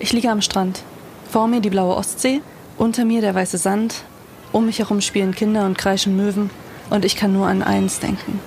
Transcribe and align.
Ich 0.00 0.12
liege 0.12 0.30
am 0.30 0.42
Strand. 0.42 0.82
Vor 1.28 1.48
mir 1.48 1.60
die 1.60 1.70
blaue 1.70 1.96
Ostsee, 1.96 2.40
unter 2.76 3.04
mir 3.04 3.20
der 3.20 3.34
weiße 3.34 3.58
Sand, 3.58 4.04
um 4.52 4.66
mich 4.66 4.78
herum 4.78 5.00
spielen 5.00 5.34
Kinder 5.34 5.66
und 5.66 5.76
kreischen 5.76 6.16
Möwen 6.16 6.50
und 6.88 7.04
ich 7.04 7.16
kann 7.16 7.32
nur 7.32 7.48
an 7.48 7.64
eins 7.64 7.98
denken. 7.98 8.38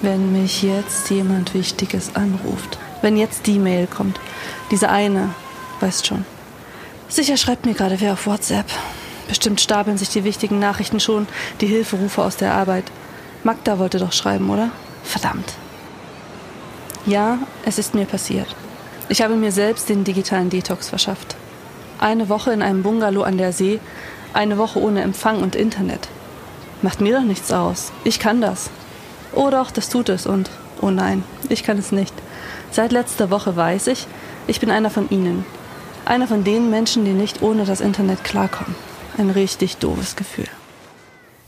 Wenn 0.00 0.32
mich 0.32 0.62
jetzt 0.62 1.10
jemand 1.10 1.54
Wichtiges 1.54 2.14
anruft, 2.14 2.78
wenn 3.02 3.16
jetzt 3.16 3.48
die 3.48 3.58
Mail 3.58 3.88
kommt, 3.88 4.20
diese 4.70 4.88
eine, 4.88 5.30
weißt 5.80 6.06
schon. 6.06 6.24
Sicher 7.08 7.36
schreibt 7.36 7.66
mir 7.66 7.74
gerade 7.74 8.00
wer 8.00 8.12
auf 8.12 8.26
WhatsApp. 8.26 8.66
Bestimmt 9.26 9.60
stapeln 9.60 9.98
sich 9.98 10.10
die 10.10 10.22
wichtigen 10.22 10.60
Nachrichten 10.60 11.00
schon, 11.00 11.26
die 11.60 11.66
Hilferufe 11.66 12.22
aus 12.22 12.36
der 12.36 12.54
Arbeit. 12.54 12.84
Magda 13.42 13.80
wollte 13.80 13.98
doch 13.98 14.12
schreiben, 14.12 14.48
oder? 14.50 14.70
Verdammt. 15.02 15.54
Ja, 17.06 17.38
es 17.64 17.78
ist 17.78 17.94
mir 17.94 18.04
passiert. 18.04 18.54
Ich 19.08 19.22
habe 19.22 19.36
mir 19.36 19.52
selbst 19.52 19.88
den 19.88 20.02
digitalen 20.02 20.50
Detox 20.50 20.88
verschafft. 20.88 21.36
Eine 21.98 22.28
Woche 22.28 22.52
in 22.52 22.60
einem 22.60 22.82
Bungalow 22.82 23.22
an 23.22 23.38
der 23.38 23.52
See, 23.52 23.78
eine 24.32 24.58
Woche 24.58 24.80
ohne 24.80 25.02
Empfang 25.02 25.42
und 25.42 25.54
Internet. 25.54 26.08
Macht 26.82 27.00
mir 27.00 27.16
doch 27.16 27.24
nichts 27.24 27.52
aus. 27.52 27.92
Ich 28.04 28.18
kann 28.18 28.40
das. 28.40 28.68
Oh 29.32 29.48
doch, 29.50 29.70
das 29.70 29.88
tut 29.88 30.08
es 30.08 30.26
und 30.26 30.50
oh 30.80 30.90
nein, 30.90 31.22
ich 31.48 31.62
kann 31.62 31.78
es 31.78 31.92
nicht. 31.92 32.12
Seit 32.70 32.90
letzter 32.90 33.30
Woche 33.30 33.54
weiß 33.54 33.86
ich, 33.86 34.06
ich 34.46 34.60
bin 34.60 34.70
einer 34.70 34.90
von 34.90 35.08
Ihnen. 35.08 35.44
Einer 36.04 36.26
von 36.26 36.44
den 36.44 36.68
Menschen, 36.70 37.04
die 37.04 37.12
nicht 37.12 37.42
ohne 37.42 37.64
das 37.64 37.80
Internet 37.80 38.24
klarkommen. 38.24 38.74
Ein 39.18 39.30
richtig 39.30 39.76
doofes 39.78 40.16
Gefühl. 40.16 40.48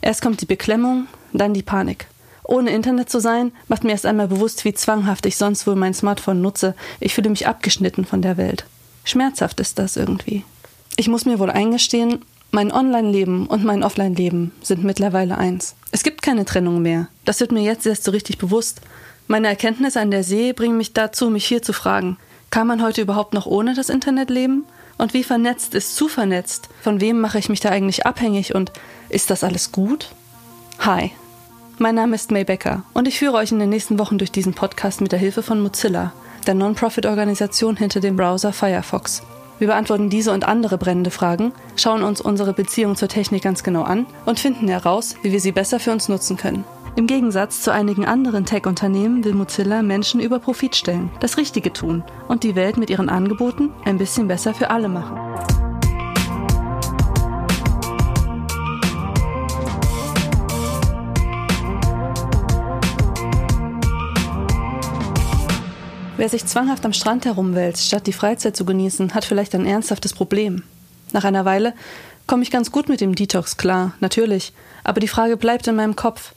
Erst 0.01 0.23
kommt 0.23 0.41
die 0.41 0.47
Beklemmung, 0.47 1.06
dann 1.33 1.55
die 1.55 1.62
Panik. 1.62 2.06
Ohne 2.48 2.70
Internet 2.70 3.11
zu 3.11 3.20
sein, 3.20 3.52
macht 3.69 3.84
mir 3.84 3.91
erst 3.91 4.07
einmal 4.07 4.27
bewusst, 4.27 4.65
wie 4.65 4.73
zwanghaft 4.73 5.27
ich 5.27 5.37
sonst 5.37 5.66
wohl 5.66 5.77
mein 5.77 5.93
Smartphone 5.93 6.41
nutze. 6.41 6.75
Ich 6.98 7.12
fühle 7.12 7.29
mich 7.29 7.47
abgeschnitten 7.47 8.06
von 8.06 8.23
der 8.23 8.39
Welt. 8.39 8.65
Schmerzhaft 9.05 9.61
ist 9.61 9.79
das 9.79 9.98
irgendwie. 9.98 10.45
Ich 10.97 11.09
muss 11.09 11.27
mir 11.27 11.39
wohl 11.39 11.51
eingestehen, 11.51 12.25
mein 12.50 12.73
Online-Leben 12.73 13.47
und 13.47 13.64
mein 13.64 13.84
Offline-Leben 13.84 14.53
sind 14.62 14.83
mittlerweile 14.83 15.36
eins. 15.36 15.75
Es 15.91 16.03
gibt 16.03 16.23
keine 16.23 16.47
Trennung 16.47 16.81
mehr. 16.81 17.08
Das 17.27 17.41
wird 17.41 17.53
mir 17.53 17.62
jetzt 17.62 17.86
erst 17.86 18.05
so 18.05 18.12
richtig 18.12 18.39
bewusst. 18.39 18.80
Meine 19.27 19.48
Erkenntnisse 19.48 20.01
an 20.01 20.11
der 20.11 20.25
See 20.25 20.55
bringen 20.55 20.78
mich 20.78 20.95
dazu, 20.95 21.28
mich 21.28 21.45
hier 21.45 21.61
zu 21.61 21.75
fragen, 21.75 22.17
kann 22.48 22.67
man 22.67 22.83
heute 22.83 23.03
überhaupt 23.03 23.34
noch 23.34 23.45
ohne 23.45 23.75
das 23.75 23.91
Internet 23.91 24.30
leben? 24.30 24.64
Und 24.97 25.12
wie 25.12 25.23
vernetzt 25.23 25.75
ist 25.75 25.97
zu 25.97 26.08
vernetzt? 26.08 26.70
Von 26.80 27.03
wem 27.03 27.20
mache 27.20 27.39
ich 27.39 27.51
mich 27.51 27.61
da 27.61 27.69
eigentlich 27.69 28.06
abhängig 28.06 28.55
und 28.55 28.73
ist 29.11 29.28
das 29.28 29.45
alles 29.45 29.70
gut? 29.70 30.08
Hi, 30.78 31.12
mein 31.81 31.95
Name 31.95 32.15
ist 32.15 32.31
May 32.31 32.45
Becker 32.45 32.83
und 32.95 33.07
ich 33.07 33.19
führe 33.19 33.37
euch 33.37 33.53
in 33.53 33.59
den 33.59 33.69
nächsten 33.69 33.98
Wochen 33.98 34.19
durch 34.19 34.33
diesen 34.33 34.55
Podcast 34.55 35.01
mit 35.01 35.12
der 35.12 35.19
Hilfe 35.19 35.43
von 35.43 35.61
Mozilla, 35.61 36.12
der 36.47 36.55
Non-Profit-Organisation 36.55 37.77
hinter 37.77 38.01
dem 38.01 38.17
Browser 38.17 38.53
Firefox. 38.53 39.23
Wir 39.59 39.69
beantworten 39.69 40.11
diese 40.11 40.33
und 40.33 40.47
andere 40.47 40.79
brennende 40.79 41.11
Fragen, 41.11 41.53
schauen 41.77 42.03
uns 42.03 42.20
unsere 42.20 42.53
Beziehung 42.53 42.97
zur 42.97 43.09
Technik 43.09 43.43
ganz 43.43 43.62
genau 43.62 43.83
an 43.83 44.07
und 44.25 44.41
finden 44.41 44.69
heraus, 44.69 45.17
wie 45.23 45.33
wir 45.33 45.41
sie 45.41 45.53
besser 45.53 45.81
für 45.81 45.93
uns 45.93 46.09
nutzen 46.09 46.37
können. 46.37 46.65
Im 46.97 47.07
Gegensatz 47.07 47.61
zu 47.61 47.73
einigen 47.73 48.07
anderen 48.07 48.45
Tech-Unternehmen 48.45 49.25
will 49.25 49.35
Mozilla 49.35 49.83
Menschen 49.83 50.20
über 50.20 50.39
Profit 50.41 50.75
stellen, 50.75 51.11
das 51.20 51.37
Richtige 51.37 51.73
tun 51.73 52.03
und 52.27 52.42
die 52.42 52.57
Welt 52.57 52.77
mit 52.77 52.91
ihren 52.91 53.09
Angeboten 53.09 53.70
ein 53.85 53.98
bisschen 53.98 54.27
besser 54.27 54.55
für 54.55 54.70
alle 54.70 54.89
machen. 54.89 55.58
Wer 66.19 66.28
sich 66.28 66.44
zwanghaft 66.47 66.84
am 66.84 66.92
Strand 66.92 67.27
herumwälzt, 67.27 67.86
statt 67.86 68.08
die 68.08 68.12
Freizeit 68.12 68.56
zu 68.56 68.64
genießen, 68.64 69.14
hat 69.14 69.24
vielleicht 69.24 69.55
ein 69.55 69.64
ernsthaftes 69.64 70.12
Problem. 70.12 70.64
Nach 71.12 71.22
einer 71.22 71.44
Weile 71.44 71.74
komme 72.27 72.42
ich 72.42 72.50
ganz 72.50 72.72
gut 72.72 72.88
mit 72.88 73.00
dem 73.00 73.14
Detox 73.14 73.56
klar, 73.56 73.94
natürlich, 74.00 74.52
aber 74.83 74.98
die 74.98 75.06
Frage 75.06 75.36
bleibt 75.36 75.68
in 75.68 75.77
meinem 75.77 75.95
Kopf. 75.95 76.34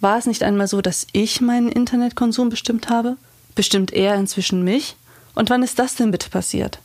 War 0.00 0.18
es 0.18 0.26
nicht 0.26 0.42
einmal 0.42 0.66
so, 0.66 0.80
dass 0.80 1.06
ich 1.12 1.40
meinen 1.40 1.68
Internetkonsum 1.68 2.48
bestimmt 2.48 2.88
habe? 2.88 3.16
Bestimmt 3.54 3.92
er 3.92 4.16
inzwischen 4.16 4.64
mich? 4.64 4.96
Und 5.36 5.48
wann 5.48 5.62
ist 5.62 5.78
das 5.78 5.94
denn 5.94 6.10
bitte 6.10 6.28
passiert? 6.28 6.80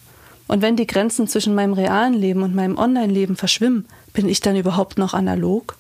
Und 0.48 0.62
wenn 0.62 0.76
die 0.76 0.86
Grenzen 0.86 1.28
zwischen 1.28 1.56
meinem 1.56 1.74
realen 1.74 2.14
Leben 2.14 2.44
und 2.44 2.54
meinem 2.54 2.78
Online-Leben 2.78 3.38
verschwimmen, 3.38 3.88
bin 4.14 4.30
ich 4.30 4.42
dann 4.42 4.56
überhaupt 4.56 5.00
noch 5.00 5.16
analog? 5.16 5.78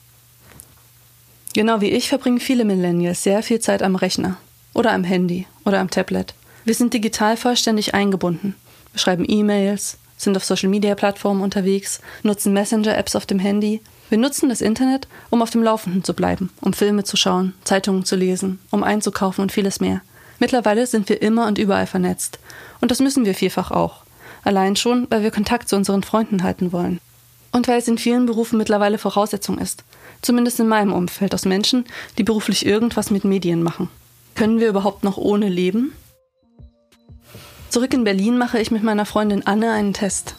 Genau 1.53 1.79
wie 1.79 1.91
ich 1.91 2.09
verbringen 2.09 2.39
viele 2.39 2.65
Millennials 2.65 3.21
sehr 3.21 3.43
viel 3.43 3.59
Zeit 3.59 3.83
am 3.83 3.95
Rechner 3.95 4.37
oder 4.73 4.93
am 4.93 5.03
Handy 5.03 5.45
oder 5.63 5.79
am 5.79 5.91
Tablet. 5.91 6.33
Wir 6.65 6.73
sind 6.73 6.95
digital 6.95 7.37
vollständig 7.37 7.93
eingebunden. 7.93 8.55
Wir 8.91 8.99
schreiben 8.99 9.23
E-Mails, 9.27 9.99
sind 10.17 10.35
auf 10.35 10.45
Social-Media-Plattformen 10.45 11.43
unterwegs, 11.43 12.01
nutzen 12.23 12.53
Messenger-Apps 12.53 13.15
auf 13.15 13.27
dem 13.27 13.37
Handy. 13.37 13.81
Wir 14.09 14.17
nutzen 14.17 14.49
das 14.49 14.61
Internet, 14.61 15.07
um 15.29 15.43
auf 15.43 15.51
dem 15.51 15.61
Laufenden 15.61 16.03
zu 16.03 16.15
bleiben, 16.15 16.49
um 16.61 16.73
Filme 16.73 17.03
zu 17.03 17.17
schauen, 17.17 17.53
Zeitungen 17.63 18.03
zu 18.03 18.15
lesen, 18.15 18.57
um 18.71 18.83
einzukaufen 18.83 19.43
und 19.43 19.51
vieles 19.51 19.79
mehr. 19.79 20.01
Mittlerweile 20.39 20.87
sind 20.87 21.07
wir 21.07 21.21
immer 21.21 21.45
und 21.45 21.59
überall 21.59 21.85
vernetzt. 21.85 22.39
Und 22.81 22.89
das 22.89 22.99
müssen 22.99 23.25
wir 23.25 23.35
vielfach 23.35 23.69
auch. 23.69 23.97
Allein 24.43 24.75
schon, 24.75 25.05
weil 25.11 25.21
wir 25.21 25.29
Kontakt 25.29 25.69
zu 25.69 25.75
unseren 25.75 26.01
Freunden 26.01 26.41
halten 26.41 26.71
wollen. 26.71 26.99
Und 27.51 27.67
weil 27.67 27.77
es 27.77 27.87
in 27.87 27.99
vielen 27.99 28.25
Berufen 28.25 28.57
mittlerweile 28.57 28.97
Voraussetzung 28.97 29.59
ist. 29.59 29.83
Zumindest 30.23 30.59
in 30.59 30.67
meinem 30.67 30.93
Umfeld 30.93 31.35
aus 31.35 31.45
Menschen, 31.45 31.85
die 32.17 32.23
beruflich 32.23 32.65
irgendwas 32.65 33.11
mit 33.11 33.23
Medien 33.23 33.61
machen. 33.61 33.89
Können 34.33 34.59
wir 34.59 34.67
überhaupt 34.67 35.03
noch 35.03 35.17
ohne 35.17 35.47
leben? 35.47 35.93
Zurück 37.75 37.93
in 37.93 38.05
Berlin 38.05 38.37
mache 38.37 38.57
ich 38.57 38.71
mit 38.71 38.83
meiner 38.83 39.05
Freundin 39.05 39.45
Anne 39.45 39.73
einen 39.73 39.91
Test. 39.91 40.35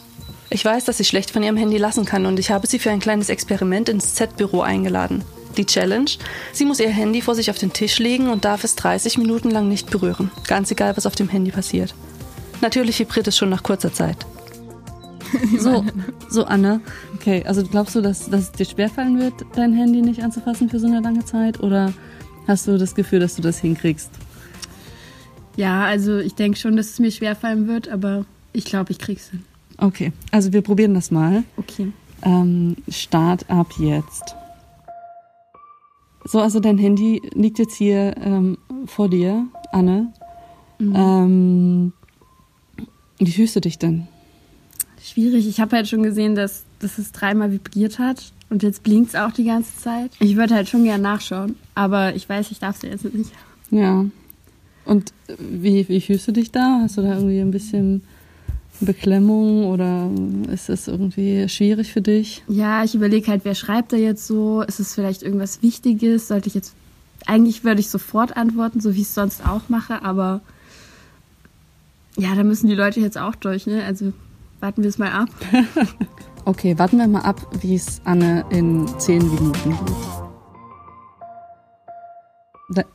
Ich 0.49 0.65
weiß, 0.65 0.85
dass 0.85 0.97
sie 0.97 1.05
schlecht 1.05 1.29
von 1.29 1.43
ihrem 1.43 1.55
Handy 1.55 1.77
lassen 1.77 2.03
kann 2.03 2.25
und 2.25 2.39
ich 2.39 2.49
habe 2.49 2.65
sie 2.65 2.79
für 2.79 2.89
ein 2.89 2.99
kleines 2.99 3.29
Experiment 3.29 3.89
ins 3.89 4.15
Z-Büro 4.15 4.61
eingeladen. 4.61 5.23
Die 5.55 5.67
Challenge? 5.67 6.09
Sie 6.51 6.65
muss 6.65 6.79
ihr 6.79 6.89
Handy 6.89 7.21
vor 7.21 7.35
sich 7.35 7.51
auf 7.51 7.59
den 7.59 7.73
Tisch 7.73 7.99
legen 7.99 8.29
und 8.29 8.43
darf 8.43 8.63
es 8.63 8.75
30 8.75 9.19
Minuten 9.19 9.51
lang 9.51 9.67
nicht 9.67 9.91
berühren. 9.91 10.31
Ganz 10.47 10.71
egal, 10.71 10.97
was 10.97 11.05
auf 11.05 11.13
dem 11.13 11.29
Handy 11.29 11.51
passiert. 11.51 11.93
Natürlich 12.61 12.97
vibriert 12.97 13.27
es 13.27 13.37
schon 13.37 13.51
nach 13.51 13.61
kurzer 13.61 13.93
Zeit. 13.93 14.17
So, 15.59 15.85
so 16.27 16.45
Anne. 16.45 16.81
Okay, 17.13 17.43
also 17.45 17.61
glaubst 17.61 17.93
du, 17.93 18.01
dass, 18.01 18.31
dass 18.31 18.45
es 18.45 18.51
dir 18.53 18.65
schwerfallen 18.65 19.19
wird, 19.19 19.35
dein 19.53 19.73
Handy 19.73 20.01
nicht 20.01 20.23
anzufassen 20.23 20.71
für 20.71 20.79
so 20.79 20.87
eine 20.87 21.01
lange 21.01 21.23
Zeit? 21.23 21.59
Oder 21.59 21.93
hast 22.47 22.65
du 22.65 22.79
das 22.79 22.95
Gefühl, 22.95 23.19
dass 23.19 23.35
du 23.35 23.43
das 23.43 23.59
hinkriegst? 23.59 24.09
Ja, 25.57 25.83
also 25.85 26.19
ich 26.19 26.35
denke 26.35 26.57
schon, 26.57 26.77
dass 26.77 26.91
es 26.91 26.99
mir 26.99 27.11
schwerfallen 27.11 27.67
wird, 27.67 27.89
aber 27.89 28.25
ich 28.53 28.63
glaube, 28.63 28.91
ich 28.91 28.99
krieg's 28.99 29.29
hin. 29.29 29.43
Okay, 29.77 30.13
also 30.31 30.53
wir 30.53 30.61
probieren 30.61 30.93
das 30.93 31.11
mal. 31.11 31.43
Okay. 31.57 31.91
Ähm, 32.21 32.77
Start 32.89 33.49
ab 33.49 33.73
jetzt. 33.79 34.35
So, 36.25 36.39
also 36.39 36.59
dein 36.59 36.77
Handy 36.77 37.21
liegt 37.33 37.59
jetzt 37.59 37.75
hier 37.75 38.15
ähm, 38.17 38.57
vor 38.85 39.09
dir, 39.09 39.47
Anne. 39.71 40.13
Mhm. 40.79 40.95
Ähm, 40.95 41.93
wie 43.17 43.31
fühlst 43.31 43.55
du 43.55 43.61
dich 43.61 43.79
denn? 43.79 44.07
Schwierig. 45.01 45.47
Ich 45.47 45.59
habe 45.59 45.75
halt 45.75 45.87
schon 45.87 46.03
gesehen, 46.03 46.35
dass, 46.35 46.65
dass 46.79 46.97
es 46.97 47.11
dreimal 47.11 47.51
vibriert 47.51 47.97
hat 47.97 48.33
und 48.49 48.61
jetzt 48.61 48.83
blinkt 48.83 49.09
es 49.09 49.15
auch 49.15 49.31
die 49.31 49.45
ganze 49.45 49.75
Zeit. 49.77 50.11
Ich 50.19 50.35
würde 50.35 50.53
halt 50.53 50.67
schon 50.67 50.83
gerne 50.83 51.01
nachschauen, 51.01 51.55
aber 51.75 52.15
ich 52.15 52.27
weiß, 52.27 52.51
ich 52.51 52.59
darf 52.59 52.75
es 52.75 52.81
jetzt 52.83 53.13
nicht. 53.13 53.31
Ja, 53.71 54.05
und 54.87 55.13
wie, 55.37 55.87
wie 55.89 56.01
fühlst 56.01 56.27
du 56.27 56.31
dich 56.31 56.51
da? 56.51 56.79
Hast 56.83 56.97
du 56.97 57.01
da 57.01 57.15
irgendwie 57.15 57.39
ein 57.39 57.51
bisschen 57.51 58.03
Beklemmung 58.79 59.65
oder 59.65 60.09
ist 60.51 60.69
es 60.69 60.87
irgendwie 60.87 61.49
schwierig 61.49 61.91
für 61.91 62.01
dich? 62.01 62.43
Ja, 62.47 62.83
ich 62.83 62.95
überlege 62.95 63.27
halt, 63.27 63.43
wer 63.43 63.55
schreibt 63.55 63.93
da 63.93 63.97
jetzt 63.97 64.27
so? 64.27 64.61
Ist 64.61 64.79
es 64.79 64.93
vielleicht 64.93 65.23
irgendwas 65.23 65.61
Wichtiges? 65.63 66.27
Sollte 66.27 66.47
ich 66.47 66.55
jetzt. 66.55 66.73
Eigentlich 67.25 67.63
würde 67.63 67.81
ich 67.81 67.89
sofort 67.89 68.37
antworten, 68.37 68.79
so 68.79 68.95
wie 68.95 69.01
ich 69.01 69.07
es 69.07 69.15
sonst 69.15 69.45
auch 69.45 69.69
mache, 69.69 70.03
aber 70.03 70.41
ja, 72.15 72.33
da 72.35 72.43
müssen 72.43 72.67
die 72.67 72.75
Leute 72.75 72.99
jetzt 72.99 73.17
auch 73.17 73.35
durch, 73.35 73.67
ne? 73.67 73.83
Also 73.83 74.13
warten 74.59 74.81
wir 74.83 74.89
es 74.89 74.97
mal 74.97 75.11
ab. 75.11 75.29
okay, 76.45 76.77
warten 76.79 76.97
wir 76.97 77.07
mal 77.07 77.21
ab, 77.21 77.45
wie 77.61 77.75
es 77.75 78.01
Anne 78.05 78.45
in 78.49 78.87
zehn 78.99 79.19
Minuten 79.19 79.71
geht. 79.71 80.26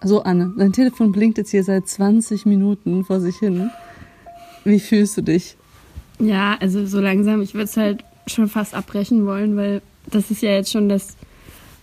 So, 0.02 0.22
Anne, 0.22 0.52
dein 0.58 0.72
Telefon 0.72 1.12
blinkt 1.12 1.38
jetzt 1.38 1.50
hier 1.50 1.64
seit 1.64 1.88
20 1.88 2.44
Minuten 2.44 3.04
vor 3.04 3.20
sich 3.20 3.36
hin. 3.36 3.70
Wie 4.64 4.78
fühlst 4.78 5.16
du 5.16 5.22
dich? 5.22 5.56
Ja, 6.18 6.56
also 6.60 6.84
so 6.84 7.00
langsam, 7.00 7.40
ich 7.40 7.54
würde 7.54 7.64
es 7.64 7.76
halt 7.76 8.04
schon 8.26 8.48
fast 8.48 8.74
abbrechen 8.74 9.24
wollen, 9.24 9.56
weil 9.56 9.80
das 10.10 10.30
ist 10.30 10.42
ja 10.42 10.50
jetzt 10.50 10.70
schon 10.70 10.90
das, 10.90 11.16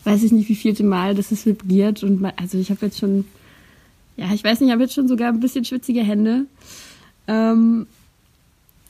weiß 0.03 0.21
ich 0.21 0.31
nicht, 0.31 0.47
wie 0.49 0.55
vierte 0.55 0.83
Mal, 0.83 1.15
dass 1.15 1.31
es 1.31 1.47
vibriert. 1.47 2.03
Und 2.03 2.23
also 2.35 2.59
ich 2.59 2.69
habe 2.69 2.85
jetzt 2.85 2.99
schon, 2.99 3.25
ja, 4.17 4.31
ich 4.33 4.43
weiß 4.43 4.59
nicht, 4.59 4.67
ich 4.67 4.73
habe 4.73 4.83
jetzt 4.83 4.93
schon 4.93 5.07
sogar 5.07 5.29
ein 5.29 5.39
bisschen 5.39 5.65
schwitzige 5.65 6.03
Hände. 6.03 6.45
Ähm, 7.27 7.87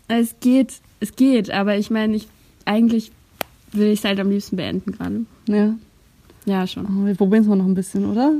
es 0.09 0.35
geht, 0.41 0.73
es 0.99 1.15
geht, 1.15 1.51
aber 1.51 1.77
ich 1.77 1.89
meine, 1.89 2.17
ich 2.17 2.27
eigentlich 2.65 3.11
will 3.71 3.87
ich 3.87 3.99
es 3.99 4.05
halt 4.05 4.19
am 4.19 4.29
liebsten 4.29 4.57
beenden 4.57 4.91
gerade. 4.91 5.21
Ja. 5.47 5.73
Ja, 6.45 6.67
schon. 6.67 6.85
Oh, 6.85 7.05
wir 7.05 7.15
probieren 7.15 7.43
es 7.43 7.47
mal 7.47 7.55
noch 7.55 7.65
ein 7.65 7.75
bisschen, 7.75 8.05
oder? 8.05 8.33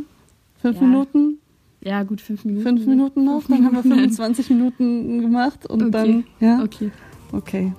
Fünf 0.61 0.75
ja. 0.77 0.81
Minuten? 0.83 1.39
Ja, 1.81 2.03
gut, 2.03 2.19
fünf 2.21 2.43
Minuten. 2.45 2.63
Fünf 2.63 2.85
Minuten 2.85 3.23
noch, 3.23 3.43
dann 3.47 3.65
haben 3.65 3.75
wir 3.75 3.83
25 3.83 4.49
Minuten 4.49 5.21
gemacht 5.21 5.65
und 5.65 5.81
okay. 5.81 5.91
dann, 5.91 6.23
ja. 6.39 6.61
Okay. 6.63 6.91
okay. 7.31 7.73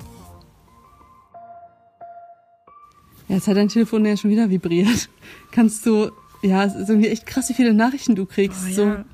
Ja, 3.28 3.36
jetzt 3.36 3.46
hat 3.46 3.56
dein 3.56 3.68
Telefon 3.68 4.04
ja 4.04 4.16
schon 4.16 4.30
wieder 4.30 4.50
vibriert. 4.50 5.08
Kannst 5.52 5.86
du, 5.86 6.10
ja, 6.42 6.64
es 6.64 6.74
ist 6.74 6.88
irgendwie 6.88 7.08
echt 7.08 7.26
krass, 7.26 7.48
wie 7.48 7.54
viele 7.54 7.74
Nachrichten 7.74 8.14
du 8.16 8.26
kriegst. 8.26 8.60
Oh, 8.70 8.72
so. 8.72 8.84
ja. 8.84 9.04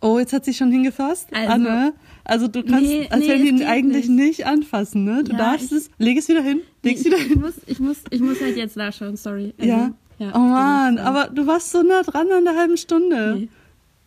oh 0.00 0.18
jetzt 0.18 0.32
hat 0.32 0.44
sie 0.44 0.54
schon 0.54 0.70
hingefasst, 0.70 1.28
Also- 1.32 1.50
Anne. 1.52 1.94
Also 2.24 2.46
du 2.46 2.62
kannst 2.62 2.82
Nee, 2.88 3.08
als 3.10 3.26
nee, 3.26 3.36
Handy 3.36 3.64
es 3.64 3.68
eigentlich 3.68 4.08
nicht. 4.08 4.38
nicht. 4.38 4.46
anfassen, 4.46 5.02
ne? 5.02 5.24
Du 5.24 5.32
Ja, 5.32 5.38
darfst 5.38 5.72
ich- 5.72 5.78
es, 5.78 5.90
leg 5.98 6.16
es 6.16 6.28
wieder 6.28 6.40
hin, 6.42 6.60
leg 6.84 6.94
es 6.94 7.00
ich, 7.00 7.06
wieder 7.06 7.16
ich, 7.16 7.24
hin. 7.24 7.40
muss, 7.40 7.54
ich, 7.66 7.80
muss, 7.80 7.96
ich 8.10 8.20
muss 8.20 8.40
halt 8.40 8.56
jetzt 8.56 8.76
nachschauen, 8.76 9.16
sorry. 9.16 9.52
Also, 9.58 9.68
Ja? 9.68 9.92
Ja 10.26 10.34
oh 10.34 10.38
man, 10.38 10.94
ich 10.94 10.96
bin 10.98 11.06
aber 11.06 11.28
du 11.28 11.46
warst 11.46 11.70
so 11.70 11.82
nah 11.82 12.02
dran 12.02 12.26
an 12.30 12.44
der 12.44 12.56
halben 12.56 12.76
Stunde. 12.76 13.34
Nee. 13.38 13.48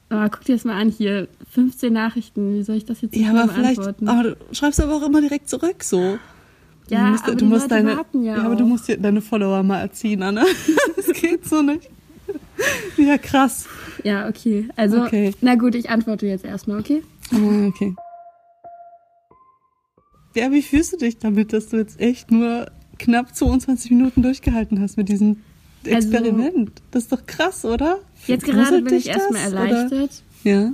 Aber 0.10 0.30
guck 0.30 0.44
dir 0.46 0.54
das 0.56 0.66
mal 0.66 0.80
an 0.80 0.90
hier. 0.90 1.28
15 1.52 1.92
Nachrichten. 1.92 2.54
Wie 2.56 2.64
soll 2.64 2.76
ich 2.76 2.86
das 2.86 3.02
jetzt 3.02 3.16
Ja, 3.16 3.32
aber 3.32 3.52
vielleicht, 3.52 3.80
beantworten? 3.82 4.08
aber 4.08 4.24
du 4.24 4.36
schreibst 4.56 4.80
aber 4.80 4.96
auch 4.96 5.02
immer 5.04 5.22
direkt 5.22 5.50
zurück 5.50 5.84
so. 5.84 6.18
Ja, 6.90 7.06
du 7.06 7.12
musst, 7.12 7.24
aber 7.26 7.36
du 7.36 7.46
musst 7.46 7.72
deine, 7.72 7.98
warten 7.98 8.24
ja 8.24 8.36
aber 8.44 8.56
du 8.56 8.66
musst 8.66 8.88
dir 8.88 8.98
deine 8.98 9.22
Follower 9.22 9.64
mal 9.64 9.80
erziehen, 9.80 10.22
Anne. 10.22 10.46
Das 10.96 11.08
geht 11.22 11.46
so 11.46 11.62
nicht. 11.64 11.90
Ja, 12.98 13.18
krass. 13.18 13.68
Ja, 14.04 14.28
okay. 14.28 14.68
Also, 14.76 15.04
Okay. 15.04 15.34
na 15.42 15.56
gut, 15.56 15.76
ich 15.76 15.90
antworte 15.90 16.26
jetzt 16.28 16.46
erstmal, 16.46 16.80
okay? 16.80 17.02
Ah, 17.34 17.68
Okay. 17.68 17.96
Ja, 20.36 20.52
wie 20.52 20.62
fühlst 20.62 20.94
du 20.94 20.98
dich 20.98 21.18
damit, 21.18 21.54
dass 21.54 21.70
du 21.70 21.78
jetzt 21.78 22.00
echt 22.00 22.30
nur 22.30 22.68
knapp 23.00 23.34
22 23.36 23.92
Minuten 23.92 24.22
durchgehalten 24.22 24.82
hast 24.82 24.98
mit 24.98 25.10
diesem 25.10 25.38
Also- 25.94 26.10
Experiment? 26.10 26.72
das 26.92 27.04
ist 27.04 27.12
doch 27.12 27.26
krass, 27.26 27.66
oder? 27.66 28.00
Jetzt 28.28 28.46
gerade 28.46 28.82
bin 28.82 28.94
ich 28.96 29.08
erstmal 29.08 29.44
das, 29.44 29.54
oder? 29.54 29.62
erleichtert, 29.66 30.24
Ja. 30.44 30.72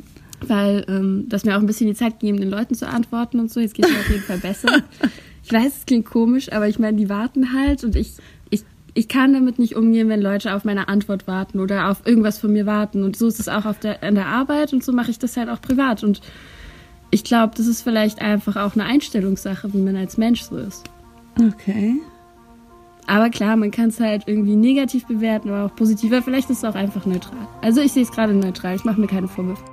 weil 0.47 0.85
ähm, 0.87 1.25
das 1.29 1.43
mir 1.45 1.55
auch 1.55 1.59
ein 1.59 1.65
bisschen 1.67 1.87
die 1.87 1.95
Zeit 1.95 2.19
gegeben, 2.19 2.39
den 2.39 2.49
Leuten 2.49 2.75
zu 2.75 2.87
antworten 2.87 3.39
und 3.39 3.51
so. 3.51 3.59
Jetzt 3.59 3.73
geht 3.73 3.85
es 3.85 3.91
mir 3.91 3.99
auf 3.99 4.09
jeden 4.09 4.23
Fall 4.23 4.37
besser. 4.39 4.81
Ich 5.43 5.51
weiß, 5.51 5.77
es 5.79 5.85
klingt 5.85 6.05
komisch, 6.05 6.51
aber 6.51 6.67
ich 6.67 6.79
meine, 6.79 6.97
die 6.97 7.09
warten 7.09 7.51
halt 7.53 7.83
und 7.83 7.95
ich, 7.95 8.13
ich, 8.51 8.63
ich 8.93 9.07
kann 9.09 9.33
damit 9.33 9.59
nicht 9.59 9.75
umgehen, 9.75 10.07
wenn 10.07 10.21
Leute 10.21 10.53
auf 10.55 10.63
meine 10.63 10.87
Antwort 10.87 11.27
warten 11.27 11.59
oder 11.59 11.89
auf 11.89 12.05
irgendwas 12.05 12.37
von 12.39 12.53
mir 12.53 12.65
warten. 12.65 13.03
Und 13.03 13.17
so 13.17 13.27
ist 13.27 13.39
es 13.39 13.49
auch 13.49 13.65
auf 13.65 13.79
der, 13.79 14.01
an 14.03 14.15
der 14.15 14.27
Arbeit 14.27 14.71
und 14.71 14.83
so 14.83 14.93
mache 14.93 15.11
ich 15.11 15.19
das 15.19 15.35
halt 15.35 15.49
auch 15.49 15.61
privat. 15.61 16.03
Und 16.03 16.21
ich 17.09 17.23
glaube, 17.25 17.53
das 17.57 17.67
ist 17.67 17.81
vielleicht 17.81 18.21
einfach 18.21 18.55
auch 18.55 18.75
eine 18.75 18.85
Einstellungssache, 18.85 19.73
wie 19.73 19.79
man 19.81 19.97
als 19.97 20.17
Mensch 20.17 20.43
so 20.43 20.55
ist. 20.57 20.83
Okay. 21.37 21.95
Aber 23.07 23.29
klar, 23.29 23.57
man 23.57 23.71
kann 23.71 23.89
es 23.89 23.99
halt 23.99 24.23
irgendwie 24.27 24.55
negativ 24.55 25.05
bewerten, 25.07 25.49
aber 25.49 25.65
auch 25.65 25.75
positiver. 25.75 26.21
Vielleicht 26.21 26.49
ist 26.49 26.63
es 26.63 26.65
auch 26.65 26.75
einfach 26.75 27.05
neutral. 27.05 27.47
Also 27.61 27.81
ich 27.81 27.91
sehe 27.91 28.03
es 28.03 28.11
gerade 28.11 28.33
neutral. 28.33 28.75
Ich 28.75 28.85
mache 28.85 28.99
mir 28.99 29.07
keine 29.07 29.27
Vorwürfe. 29.27 29.63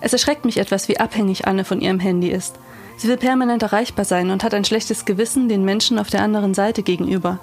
Es 0.00 0.12
erschreckt 0.12 0.44
mich 0.44 0.58
etwas, 0.58 0.88
wie 0.88 0.98
abhängig 0.98 1.46
Anne 1.46 1.64
von 1.64 1.80
ihrem 1.80 2.00
Handy 2.00 2.28
ist. 2.28 2.58
Sie 2.96 3.08
will 3.08 3.16
permanent 3.16 3.62
erreichbar 3.62 4.04
sein 4.04 4.30
und 4.30 4.44
hat 4.44 4.54
ein 4.54 4.64
schlechtes 4.64 5.04
Gewissen 5.04 5.48
den 5.48 5.64
Menschen 5.64 5.98
auf 5.98 6.10
der 6.10 6.22
anderen 6.22 6.54
Seite 6.54 6.82
gegenüber. 6.82 7.38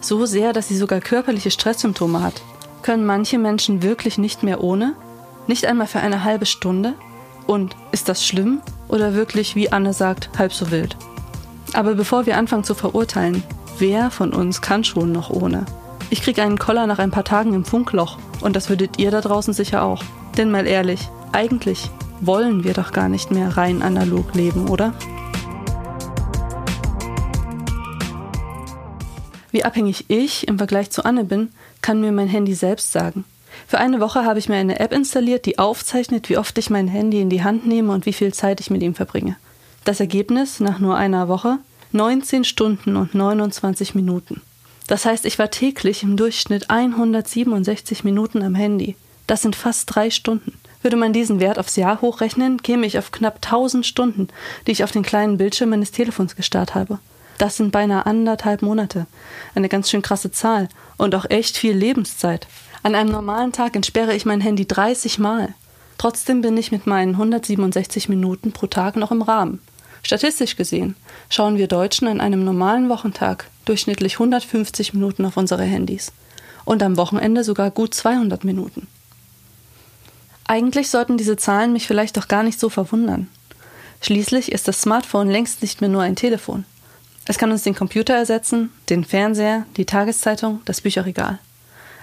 So 0.00 0.26
sehr, 0.26 0.52
dass 0.52 0.68
sie 0.68 0.76
sogar 0.76 1.00
körperliche 1.00 1.50
Stresssymptome 1.50 2.22
hat. 2.22 2.42
Können 2.82 3.06
manche 3.06 3.38
Menschen 3.38 3.82
wirklich 3.82 4.18
nicht 4.18 4.42
mehr 4.42 4.62
ohne? 4.62 4.94
Nicht 5.46 5.66
einmal 5.66 5.86
für 5.86 6.00
eine 6.00 6.24
halbe 6.24 6.46
Stunde? 6.46 6.94
Und 7.46 7.76
ist 7.92 8.08
das 8.08 8.26
schlimm 8.26 8.60
oder 8.88 9.14
wirklich, 9.14 9.54
wie 9.54 9.70
Anne 9.70 9.92
sagt, 9.92 10.30
halb 10.38 10.52
so 10.52 10.70
wild? 10.70 10.96
Aber 11.72 11.94
bevor 11.94 12.26
wir 12.26 12.36
anfangen 12.36 12.64
zu 12.64 12.74
verurteilen, 12.74 13.42
wer 13.78 14.10
von 14.10 14.32
uns 14.32 14.60
kann 14.60 14.84
schon 14.84 15.12
noch 15.12 15.30
ohne? 15.30 15.66
Ich 16.10 16.22
krieg 16.22 16.38
einen 16.38 16.58
Koller 16.58 16.86
nach 16.86 16.98
ein 16.98 17.10
paar 17.10 17.24
Tagen 17.24 17.52
im 17.54 17.64
Funkloch 17.64 18.18
und 18.40 18.56
das 18.56 18.68
würdet 18.68 18.98
ihr 18.98 19.10
da 19.10 19.20
draußen 19.20 19.52
sicher 19.52 19.82
auch. 19.82 20.02
Denn 20.36 20.50
mal 20.50 20.66
ehrlich, 20.66 21.08
eigentlich 21.32 21.90
wollen 22.20 22.64
wir 22.64 22.72
doch 22.72 22.92
gar 22.92 23.08
nicht 23.08 23.30
mehr 23.30 23.56
rein 23.56 23.82
analog 23.82 24.34
leben, 24.34 24.68
oder? 24.68 24.94
Wie 29.50 29.64
abhängig 29.64 30.04
ich 30.08 30.46
im 30.48 30.58
Vergleich 30.58 30.90
zu 30.90 31.04
Anne 31.04 31.24
bin, 31.24 31.48
kann 31.82 32.00
mir 32.00 32.12
mein 32.12 32.28
Handy 32.28 32.54
selbst 32.54 32.92
sagen. 32.92 33.24
Für 33.66 33.78
eine 33.78 34.00
Woche 34.00 34.24
habe 34.24 34.38
ich 34.38 34.48
mir 34.48 34.56
eine 34.56 34.80
App 34.80 34.92
installiert, 34.92 35.46
die 35.46 35.58
aufzeichnet, 35.58 36.28
wie 36.28 36.36
oft 36.38 36.56
ich 36.58 36.70
mein 36.70 36.88
Handy 36.88 37.20
in 37.20 37.30
die 37.30 37.42
Hand 37.42 37.66
nehme 37.66 37.92
und 37.92 38.06
wie 38.06 38.12
viel 38.12 38.34
Zeit 38.34 38.60
ich 38.60 38.70
mit 38.70 38.82
ihm 38.82 38.94
verbringe. 38.94 39.36
Das 39.84 40.00
Ergebnis 40.00 40.60
nach 40.60 40.78
nur 40.78 40.96
einer 40.96 41.28
Woche 41.28 41.58
19 41.96 42.44
Stunden 42.44 42.94
und 42.96 43.14
29 43.14 43.94
Minuten. 43.94 44.42
Das 44.86 45.04
heißt, 45.04 45.24
ich 45.24 45.38
war 45.38 45.50
täglich 45.50 46.02
im 46.02 46.16
Durchschnitt 46.16 46.70
167 46.70 48.04
Minuten 48.04 48.42
am 48.42 48.54
Handy. 48.54 48.96
Das 49.26 49.42
sind 49.42 49.56
fast 49.56 49.92
drei 49.94 50.10
Stunden. 50.10 50.52
Würde 50.82 50.96
man 50.96 51.12
diesen 51.12 51.40
Wert 51.40 51.58
aufs 51.58 51.74
Jahr 51.74 52.00
hochrechnen, 52.02 52.62
käme 52.62 52.86
ich 52.86 52.98
auf 52.98 53.10
knapp 53.10 53.36
1000 53.36 53.84
Stunden, 53.84 54.28
die 54.66 54.72
ich 54.72 54.84
auf 54.84 54.92
den 54.92 55.02
kleinen 55.02 55.38
Bildschirm 55.38 55.70
meines 55.70 55.90
Telefons 55.90 56.36
gestarrt 56.36 56.74
habe. 56.74 56.98
Das 57.38 57.56
sind 57.56 57.72
beinahe 57.72 58.06
anderthalb 58.06 58.62
Monate. 58.62 59.06
Eine 59.54 59.68
ganz 59.68 59.90
schön 59.90 60.02
krasse 60.02 60.30
Zahl 60.30 60.68
und 60.96 61.14
auch 61.14 61.28
echt 61.28 61.56
viel 61.56 61.76
Lebenszeit. 61.76 62.46
An 62.82 62.94
einem 62.94 63.10
normalen 63.10 63.52
Tag 63.52 63.74
entsperre 63.74 64.14
ich 64.14 64.26
mein 64.26 64.40
Handy 64.40 64.66
30 64.66 65.18
Mal. 65.18 65.54
Trotzdem 65.98 66.42
bin 66.42 66.56
ich 66.56 66.72
mit 66.72 66.86
meinen 66.86 67.12
167 67.12 68.08
Minuten 68.08 68.52
pro 68.52 68.66
Tag 68.66 68.96
noch 68.96 69.10
im 69.10 69.22
Rahmen. 69.22 69.60
Statistisch 70.02 70.56
gesehen 70.56 70.96
schauen 71.28 71.58
wir 71.58 71.68
Deutschen 71.68 72.08
an 72.08 72.20
einem 72.20 72.44
normalen 72.44 72.88
Wochentag 72.88 73.48
durchschnittlich 73.64 74.14
150 74.14 74.94
Minuten 74.94 75.24
auf 75.24 75.36
unsere 75.36 75.64
Handys 75.64 76.12
und 76.64 76.82
am 76.82 76.96
Wochenende 76.96 77.44
sogar 77.44 77.70
gut 77.70 77.94
200 77.94 78.44
Minuten. 78.44 78.86
Eigentlich 80.46 80.90
sollten 80.90 81.16
diese 81.16 81.36
Zahlen 81.36 81.72
mich 81.72 81.86
vielleicht 81.86 82.16
doch 82.16 82.28
gar 82.28 82.42
nicht 82.42 82.60
so 82.60 82.68
verwundern. 82.68 83.28
Schließlich 84.00 84.52
ist 84.52 84.68
das 84.68 84.80
Smartphone 84.80 85.28
längst 85.28 85.62
nicht 85.62 85.80
mehr 85.80 85.90
nur 85.90 86.02
ein 86.02 86.16
Telefon. 86.16 86.64
Es 87.24 87.38
kann 87.38 87.50
uns 87.50 87.64
den 87.64 87.74
Computer 87.74 88.14
ersetzen, 88.14 88.70
den 88.88 89.04
Fernseher, 89.04 89.66
die 89.76 89.84
Tageszeitung, 89.84 90.60
das 90.64 90.80
Bücherregal. 90.80 91.40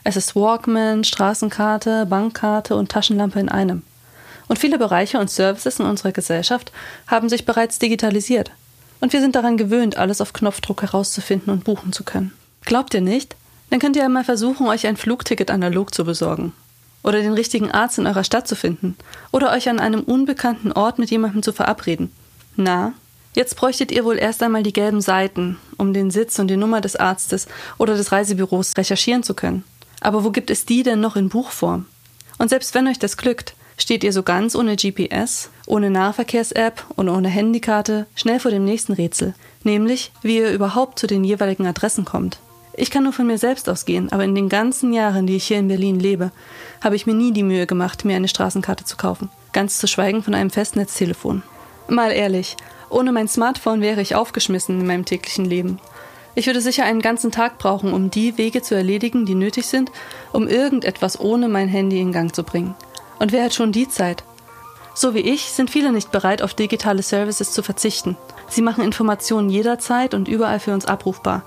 Es 0.04 0.18
ist 0.18 0.36
Walkman, 0.36 1.06
Straßenkarte, 1.06 2.06
Bankkarte 2.06 2.75
und 2.75 2.92
Taschenlampe 2.92 3.39
in 3.39 3.48
einem. 3.48 3.84
Und 4.48 4.60
viele 4.60 4.78
Bereiche 4.78 5.19
und 5.19 5.30
Services 5.30 5.80
in 5.80 5.86
unserer 5.86 6.12
Gesellschaft 6.12 6.72
haben 7.07 7.30
sich 7.30 7.45
bereits 7.45 7.80
digitalisiert. 7.80 8.51
Und 9.00 9.13
wir 9.13 9.22
sind 9.22 9.36
daran 9.36 9.57
gewöhnt, 9.57 9.98
alles 9.98 10.22
auf 10.22 10.34
Knopfdruck 10.34 10.81
herauszufinden 10.81 11.51
und 11.51 11.63
buchen 11.63 11.92
zu 11.92 12.04
können. 12.04 12.34
Glaubt 12.66 12.94
ihr 12.94 13.01
nicht? 13.01 13.36
Dann 13.69 13.80
könnt 13.80 13.95
ihr 13.95 14.06
einmal 14.06 14.24
versuchen, 14.24 14.68
euch 14.68 14.88
ein 14.88 14.98
Flugticket 14.98 15.51
analog 15.51 15.94
zu 15.94 16.06
besorgen. 16.06 16.54
Oder 17.04 17.22
den 17.22 17.34
richtigen 17.34 17.72
Arzt 17.72 17.98
in 17.98 18.07
eurer 18.07 18.24
Stadt 18.24 18.48
zu 18.48 18.56
finden. 18.56 18.95
Oder 19.31 19.51
euch 19.51 19.68
an 19.68 19.80
einem 19.80 20.01
unbekannten 20.01 20.72
Ort 20.72 21.00
mit 21.00 21.12
jemandem 21.12 21.44
zu 21.44 21.51
verabreden. 21.51 22.12
Na, 22.56 22.94
jetzt 23.36 23.56
bräuchtet 23.56 23.92
ihr 23.92 24.06
wohl 24.06 24.18
erst 24.18 24.42
einmal 24.42 24.63
die 24.63 24.72
gelben 24.72 25.01
Seiten, 25.01 25.58
um 25.77 25.94
den 25.94 26.12
Sitz 26.12 26.39
und 26.39 26.48
die 26.48 26.56
Nummer 26.56 26.79
des 26.79 26.96
Arztes 26.96 27.48
oder 27.77 27.96
des 27.96 28.12
Reisebüros 28.12 28.72
recherchieren 28.77 29.24
zu 29.24 29.34
können. 29.34 29.63
Aber 30.00 30.24
wo 30.24 30.32
gibt 30.32 30.50
es 30.50 30.65
die 30.65 30.84
denn 30.84 31.01
noch 31.01 31.15
in 31.15 31.29
Buchform? 31.29 31.88
Und 32.38 32.50
selbst 32.50 32.74
wenn 32.74 32.88
euch 32.88 33.00
das 33.00 33.18
glückt, 33.18 33.56
steht 33.84 34.06
ihr 34.06 34.13
so 34.13 34.24
ganz 34.24 34.56
ohne 34.56 34.78
GPS, 34.78 35.50
ohne 35.66 35.90
Nahverkehrs-App 35.90 36.86
und 36.96 37.10
ohne 37.10 37.28
Handykarte 37.28 38.08
schnell 38.16 38.40
vor 38.40 38.50
dem 38.50 38.63
nächsten 38.63 38.94
Rätsel, 38.94 39.34
nämlich 39.63 40.13
wie 40.22 40.38
ihr 40.38 40.54
überhaupt 40.54 40.98
zu 41.00 41.06
den 41.06 41.25
jeweiligen 41.25 41.68
Adressen 41.68 42.06
kommt. 42.06 42.40
Ich 42.75 42.92
kann 42.92 43.04
nur 43.04 43.12
von 43.12 43.28
mir 43.28 43.38
selbst 43.38 43.68
ausgehen, 43.68 44.10
aber 44.13 44.24
in 44.24 44.36
den 44.36 44.48
ganzen 44.48 44.94
Jahren, 44.94 45.28
die 45.28 45.36
ich 45.36 45.44
hier 45.44 45.60
in 45.60 45.68
Berlin 45.68 46.00
lebe, 46.00 46.32
habe 46.82 46.96
ich 46.96 47.06
mir 47.06 47.13
nie 47.13 47.34
die 47.34 47.44
Mühe 47.44 47.68
gemacht, 47.68 48.06
mir 48.06 48.16
eine 48.16 48.30
Straßenkarte 48.30 48.86
zu 48.86 48.96
kaufen, 48.96 49.30
ganz 49.52 49.80
zu 49.80 49.88
schweigen 49.88 50.24
von 50.24 50.34
einem 50.34 50.50
Festnetztelefon. 50.50 51.44
Mal 51.90 52.12
ehrlich, 52.12 52.56
ohne 52.90 53.12
mein 53.12 53.28
Smartphone 53.28 53.82
wäre 53.82 54.02
ich 54.02 54.16
aufgeschmissen 54.16 54.80
in 54.80 54.88
meinem 54.88 55.04
täglichen 55.04 55.44
Leben. 55.44 55.80
Ich 56.36 56.48
würde 56.48 56.62
sicher 56.62 56.86
einen 56.86 57.02
ganzen 57.02 57.32
Tag 57.32 57.58
brauchen, 57.58 57.92
um 57.92 58.10
die 58.10 58.38
Wege 58.38 58.62
zu 58.62 58.75
erledigen, 58.75 59.25
die 59.25 59.36
nötig 59.36 59.68
sind, 59.68 59.92
um 60.32 60.48
irgendetwas 60.48 61.20
ohne 61.20 61.50
mein 61.50 61.68
Handy 61.68 62.00
in 62.00 62.13
Gang 62.13 62.34
zu 62.34 62.44
bringen. 62.44 62.75
Und 63.24 63.32
wer 63.32 63.46
hat 63.46 63.53
schon 63.53 63.72
die 63.72 63.88
Zeit? 63.88 64.25
So 64.94 65.13
wie 65.13 65.22
ich 65.22 65.44
sind 65.44 65.70
viele 65.70 65.94
nicht 65.94 66.12
bereit, 66.12 66.42
auf 66.42 66.53
digitale 66.53 67.01
Services 67.01 67.53
zu 67.53 67.63
verzichten. 67.63 68.18
Sie 68.50 68.62
machen 68.62 68.84
Informationen 68.84 69.50
jederzeit 69.50 70.13
und 70.13 70.27
überall 70.27 70.60
für 70.60 70.74
uns 70.74 70.86
abrufbar. 70.86 71.44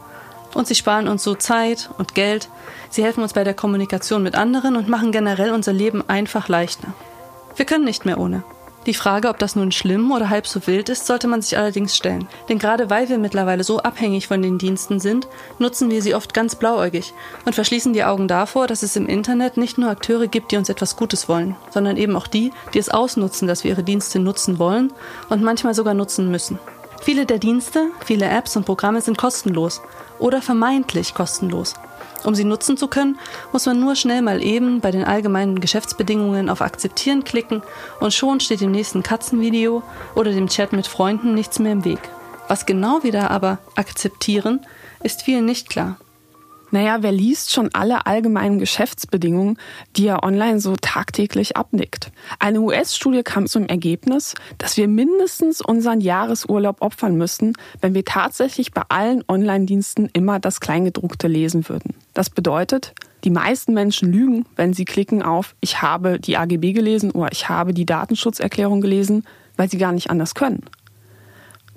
Und 0.54 0.66
sie 0.66 0.75
sparen 0.75 1.06
uns 1.06 1.23
so 1.23 1.35
Zeit 1.35 1.90
und 1.99 2.14
Geld, 2.14 2.49
sie 2.88 3.04
helfen 3.04 3.23
uns 3.23 3.35
bei 3.35 3.45
der 3.45 3.52
Kommunikation 3.52 4.23
mit 4.23 4.37
anderen 4.37 4.75
und 4.75 4.88
machen 4.88 5.12
generell 5.12 5.52
unser 5.52 5.75
Leben 5.75 6.02
einfach 6.09 6.49
leichter. 6.49 6.95
Wir 7.56 7.66
können 7.66 7.85
nicht 7.85 8.06
mehr 8.06 8.16
ohne. 8.16 8.42
Die 8.87 8.95
Frage, 8.95 9.28
ob 9.28 9.38
das 9.40 9.57
nun 9.57 9.73
schlimm 9.73 10.12
oder 10.12 10.31
halb 10.31 10.47
so 10.47 10.64
wild 10.69 10.88
ist, 10.88 11.07
sollte 11.07 11.26
man 11.26 11.43
sich 11.43 11.59
allerdings 11.59 11.97
stellen. 11.97 12.28
Denn 12.49 12.61
gerade 12.61 12.88
weil 12.88 13.09
wir 13.09 13.19
mittlerweile 13.19 13.64
so 13.64 13.81
abhängig 13.81 14.28
von 14.28 14.43
den 14.43 14.59
Diensten 14.59 15.00
sind, 15.00 15.26
nutzen 15.59 15.90
wir 15.90 16.02
sie 16.02 16.14
oft 16.14 16.33
ganz 16.33 16.55
blauäugig 16.55 17.12
und 17.45 17.57
verschließen 17.57 17.93
die 17.93 18.05
Augen 18.05 18.28
davor, 18.28 18.69
dass 18.69 18.85
es 18.85 18.95
im 18.95 19.09
Internet 19.09 19.57
nicht 19.57 19.76
nur 19.76 19.90
Akteure 19.90 20.28
gibt, 20.28 20.52
die 20.52 20.57
uns 20.57 20.69
etwas 20.69 20.95
Gutes 20.95 21.28
wollen, 21.28 21.57
sondern 21.71 21.97
eben 21.97 22.14
auch 22.14 22.28
die, 22.28 22.52
die 22.75 22.78
es 22.78 22.88
ausnutzen, 22.88 23.49
dass 23.49 23.64
wir 23.64 23.73
ihre 23.73 23.83
Dienste 23.83 24.21
nutzen 24.21 24.61
wollen 24.61 24.93
und 25.31 25.43
manchmal 25.43 25.75
sogar 25.75 25.95
nutzen 25.95 26.31
müssen. 26.31 26.61
Viele 27.02 27.26
der 27.26 27.38
Dienste, 27.38 27.88
viele 28.05 28.28
Apps 28.28 28.57
und 28.57 28.66
Programme 28.66 29.00
sind 29.00 29.19
kostenlos 29.19 29.83
oder 30.21 30.40
vermeintlich 30.40 31.12
kostenlos. 31.12 31.75
Um 32.25 32.35
sie 32.35 32.44
nutzen 32.44 32.76
zu 32.76 32.88
können, 32.88 33.18
muss 33.52 33.66
man 33.66 33.78
nur 33.78 33.94
schnell 33.94 34.23
mal 34.23 34.42
eben 34.42 34.80
bei 34.80 34.90
den 34.90 35.04
allgemeinen 35.04 35.61
Geschäftsbedingungen 35.61 36.50
auf 36.50 36.61
Akzeptieren 36.61 37.25
klicken 37.25 37.62
und 38.00 38.14
schon 38.14 38.40
steht 38.40 38.61
dem 38.61 38.73
nächsten 38.73 39.02
Katzenvideo 39.02 39.82
oder 40.14 40.32
dem 40.32 40.49
Chat 40.49 40.73
mit 40.73 40.87
Freunden 40.87 41.35
nichts 41.35 41.58
mehr 41.58 41.73
im 41.73 41.85
Weg. 41.85 42.00
Was 42.49 42.66
genau 42.66 43.02
wir 43.02 43.12
da 43.12 43.28
aber 43.28 43.58
akzeptieren, 43.75 44.64
ist 45.02 45.23
vielen 45.23 45.44
nicht 45.44 45.68
klar. 45.68 45.96
Naja, 46.70 46.99
wer 47.00 47.12
liest 47.12 47.52
schon 47.52 47.70
alle 47.73 48.06
allgemeinen 48.06 48.58
Geschäftsbedingungen, 48.58 49.56
die 49.96 50.08
er 50.08 50.25
online 50.25 50.58
so 50.58 50.75
tagtäglich 50.76 51.56
abnickt? 51.56 52.11
Eine 52.40 52.61
US-Studie 52.61 53.23
kam 53.23 53.46
zum 53.46 53.66
Ergebnis, 53.66 54.35
dass 54.58 54.76
wir 54.76 54.88
mindestens 54.88 55.61
unseren 55.61 56.00
Jahresurlaub 56.00 56.82
opfern 56.82 57.16
müssten, 57.16 57.52
wenn 57.80 57.94
wir 57.94 58.04
tatsächlich 58.04 58.73
bei 58.73 58.82
allen 58.88 59.23
Online-Diensten 59.28 60.11
immer 60.12 60.40
das 60.40 60.61
Kleingedruckte 60.61 61.28
lesen 61.28 61.68
würden. 61.68 61.94
Das 62.14 62.30
bedeutet, 62.30 62.94
die 63.23 63.30
meisten 63.30 63.73
Menschen 63.73 64.11
lügen, 64.12 64.44
wenn 64.56 64.73
sie 64.73 64.85
klicken 64.85 65.23
auf 65.23 65.54
Ich 65.61 65.82
habe 65.82 66.18
die 66.18 66.37
AGB 66.37 66.73
gelesen 66.73 67.12
oder 67.12 67.30
Ich 67.32 67.49
habe 67.49 67.75
die 67.75 67.87
Datenschutzerklärung 67.87 68.80
gelesen, 68.80 69.25
weil 69.56 69.70
sie 69.70 69.78
gar 69.78 69.92
nicht 69.92 70.11
anders 70.11 70.35
können. 70.35 70.62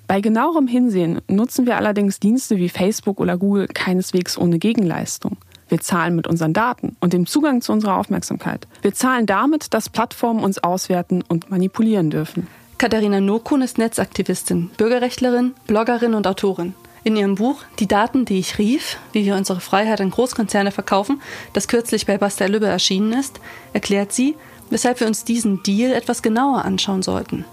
Bei 0.09 0.21
genauerem 0.21 0.65
Hinsehen 0.65 1.21
nutzen 1.27 1.67
wir 1.67 1.77
allerdings 1.77 2.19
Dienste 2.19 2.57
wie 2.57 2.69
Facebook 2.69 3.19
oder 3.19 3.37
Google 3.37 3.67
keineswegs 3.67 4.39
ohne 4.39 4.57
Gegenleistung. 4.57 5.37
Wir 5.67 5.81
zahlen 5.81 6.15
mit 6.15 6.25
unseren 6.25 6.51
Daten 6.51 6.97
und 6.99 7.13
dem 7.13 7.27
Zugang 7.27 7.61
zu 7.61 7.71
unserer 7.71 7.95
Aufmerksamkeit. 7.95 8.67
Wir 8.81 8.95
zahlen 8.95 9.27
damit, 9.27 9.71
dass 9.75 9.89
Plattformen 9.89 10.43
uns 10.43 10.63
auswerten 10.63 11.23
und 11.27 11.51
manipulieren 11.51 12.09
dürfen. 12.09 12.47
Katharina 12.79 13.21
Nokun 13.21 13.61
ist 13.61 13.77
Netzaktivistin, 13.77 14.71
Bürgerrechtlerin, 14.77 15.53
Bloggerin 15.67 16.15
und 16.15 16.25
Autorin. 16.25 16.73
In 17.03 17.15
ihrem 17.15 17.35
Buch 17.35 17.61
Die 17.77 17.87
Daten, 17.87 18.25
die 18.25 18.39
ich 18.39 18.57
rief, 18.57 18.97
wie 19.11 19.25
wir 19.25 19.35
unsere 19.35 19.59
Freiheit 19.59 20.01
an 20.01 20.09
Großkonzerne 20.09 20.71
verkaufen, 20.71 21.21
das 21.53 21.67
kürzlich 21.67 22.07
bei 22.07 22.17
Basta 22.17 22.47
Lübbe 22.47 22.65
erschienen 22.65 23.13
ist, 23.13 23.39
erklärt 23.73 24.11
sie, 24.11 24.35
weshalb 24.71 25.01
wir 25.01 25.05
uns 25.05 25.23
diesen 25.23 25.61
Deal 25.61 25.91
etwas 25.91 26.23
genauer 26.23 26.65
anschauen 26.65 27.03
sollten. 27.03 27.45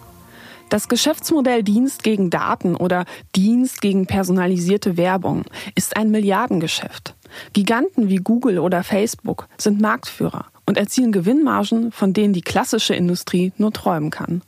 Das 0.68 0.88
Geschäftsmodell 0.88 1.62
Dienst 1.62 2.02
gegen 2.02 2.28
Daten 2.28 2.74
oder 2.74 3.04
Dienst 3.36 3.80
gegen 3.80 4.06
personalisierte 4.06 4.96
Werbung 4.96 5.44
ist 5.76 5.96
ein 5.96 6.10
Milliardengeschäft. 6.10 7.14
Giganten 7.52 8.08
wie 8.08 8.16
Google 8.16 8.58
oder 8.58 8.82
Facebook 8.82 9.46
sind 9.58 9.80
Marktführer 9.80 10.46
und 10.66 10.76
erzielen 10.76 11.12
Gewinnmargen, 11.12 11.92
von 11.92 12.12
denen 12.12 12.32
die 12.32 12.42
klassische 12.42 12.96
Industrie 12.96 13.52
nur 13.58 13.72
träumen 13.72 14.10
kann. 14.10 14.42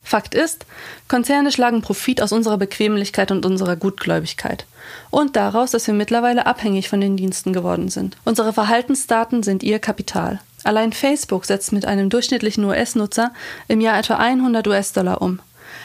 Fakt 0.00 0.34
ist, 0.34 0.66
Konzerne 1.08 1.50
schlagen 1.50 1.80
Profit 1.80 2.22
aus 2.22 2.30
unserer 2.30 2.58
Bequemlichkeit 2.58 3.32
und 3.32 3.44
unserer 3.44 3.74
Gutgläubigkeit. 3.74 4.66
Und 5.10 5.34
daraus, 5.34 5.72
dass 5.72 5.86
wir 5.86 5.94
mittlerweile 5.94 6.46
abhängig 6.46 6.88
von 6.88 7.00
den 7.00 7.16
Diensten 7.16 7.52
geworden 7.52 7.88
sind. 7.88 8.16
Unsere 8.24 8.52
Verhaltensdaten 8.52 9.42
sind 9.42 9.62
ihr 9.62 9.78
Kapital. 9.78 10.40
Allein 10.62 10.92
Facebook 10.92 11.46
setzt 11.46 11.72
mit 11.72 11.84
einem 11.86 12.10
durchschnittlichen 12.10 12.64
US-Nutzer 12.64 13.32
im 13.66 13.80
Jahr 13.80 13.98
etwa 13.98 14.16
100 14.16 14.68
US-Dollar 14.68 15.20
um. 15.20 15.40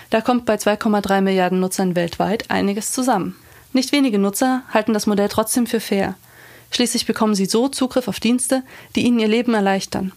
Da 0.10 0.22
kommt 0.22 0.46
bei 0.46 0.55
2,3 0.55 1.22
Milliarden 1.22 1.60
Nutzern 1.60 1.96
weltweit 1.96 2.50
einiges 2.50 2.91
zusammen. 2.91 3.36
Nicht 3.74 3.91
wenige 3.91 4.17
Nutzer 4.17 4.63
halten 4.74 4.93
das 4.93 5.05
Modell 5.05 5.29
trotzdem 5.29 5.67
für 5.67 5.79
fair. 5.79 6.15
Schließlich 6.72 7.05
bekommen 7.05 7.36
sie 7.36 7.46
so 7.46 7.67
Zugriff 7.67 8.08
auf 8.08 8.19
Dienste, 8.19 8.63
die 8.96 9.05
ihnen 9.05 9.19
ihr 9.19 9.27
Leben 9.27 9.53
erleichtern. 9.53 10.12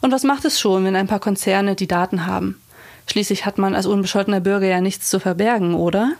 Und 0.00 0.12
was 0.12 0.24
macht 0.24 0.44
es 0.44 0.58
schon, 0.58 0.84
wenn 0.84 0.96
ein 0.96 1.06
paar 1.06 1.20
Konzerne 1.20 1.76
die 1.76 1.86
Daten 1.86 2.26
haben? 2.26 2.60
Schließlich 3.06 3.46
hat 3.46 3.58
man 3.58 3.74
als 3.74 3.86
unbescholtener 3.86 4.40
Bürger 4.40 4.66
ja 4.66 4.80
nichts 4.80 5.08
zu 5.08 5.20
verbergen, 5.20 5.74
oder? 5.74 6.12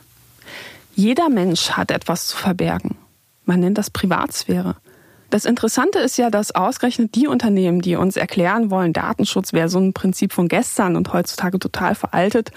Jeder 0.95 1.29
Mensch 1.29 1.71
hat 1.71 1.91
etwas 1.91 2.27
zu 2.27 2.37
verbergen. 2.37 2.97
Man 3.45 3.59
nennt 3.59 3.77
das 3.77 3.89
Privatsphäre. 3.89 4.75
Das 5.33 5.45
Interessante 5.45 5.97
ist 5.97 6.17
ja, 6.17 6.29
dass 6.29 6.53
ausgerechnet 6.53 7.15
die 7.15 7.25
Unternehmen, 7.25 7.81
die 7.81 7.95
uns 7.95 8.17
erklären 8.17 8.69
wollen, 8.69 8.93
Datenschutz 8.93 9.51
wäre 9.51 9.67
so 9.67 9.79
ein 9.79 9.91
Prinzip 9.91 10.31
von 10.31 10.47
gestern 10.47 10.95
und 10.95 11.11
heutzutage 11.11 11.57
total 11.57 11.95
veraltet, 11.95 12.51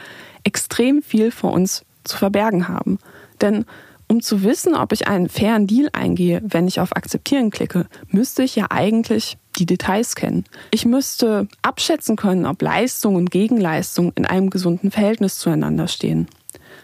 extrem 0.45 1.01
viel 1.01 1.31
vor 1.31 1.55
uns 1.55 1.87
zu 2.05 2.19
verbergen 2.19 2.69
haben. 2.69 2.99
Denn 3.41 3.65
um 4.09 4.21
zu 4.21 4.43
wissen, 4.43 4.75
ob 4.75 4.93
ich 4.93 5.09
einen 5.09 5.31
fairen 5.31 5.67
Deal 5.67 5.89
eingehe, 5.95 6.43
wenn 6.45 6.69
ich 6.69 6.79
auf 6.79 6.95
Akzeptieren 6.95 7.49
klicke, 7.49 7.87
müsste 8.11 8.43
ich 8.43 8.55
ja 8.57 8.67
eigentlich 8.69 9.39
die 9.59 9.65
Details 9.65 10.15
kennen. 10.15 10.45
Ich 10.71 10.85
müsste 10.85 11.49
abschätzen 11.63 12.17
können, 12.17 12.45
ob 12.45 12.61
Leistung 12.61 13.15
und 13.15 13.31
Gegenleistung 13.31 14.13
in 14.17 14.27
einem 14.27 14.51
gesunden 14.51 14.91
Verhältnis 14.91 15.39
zueinander 15.39 15.89
stehen. 15.89 16.29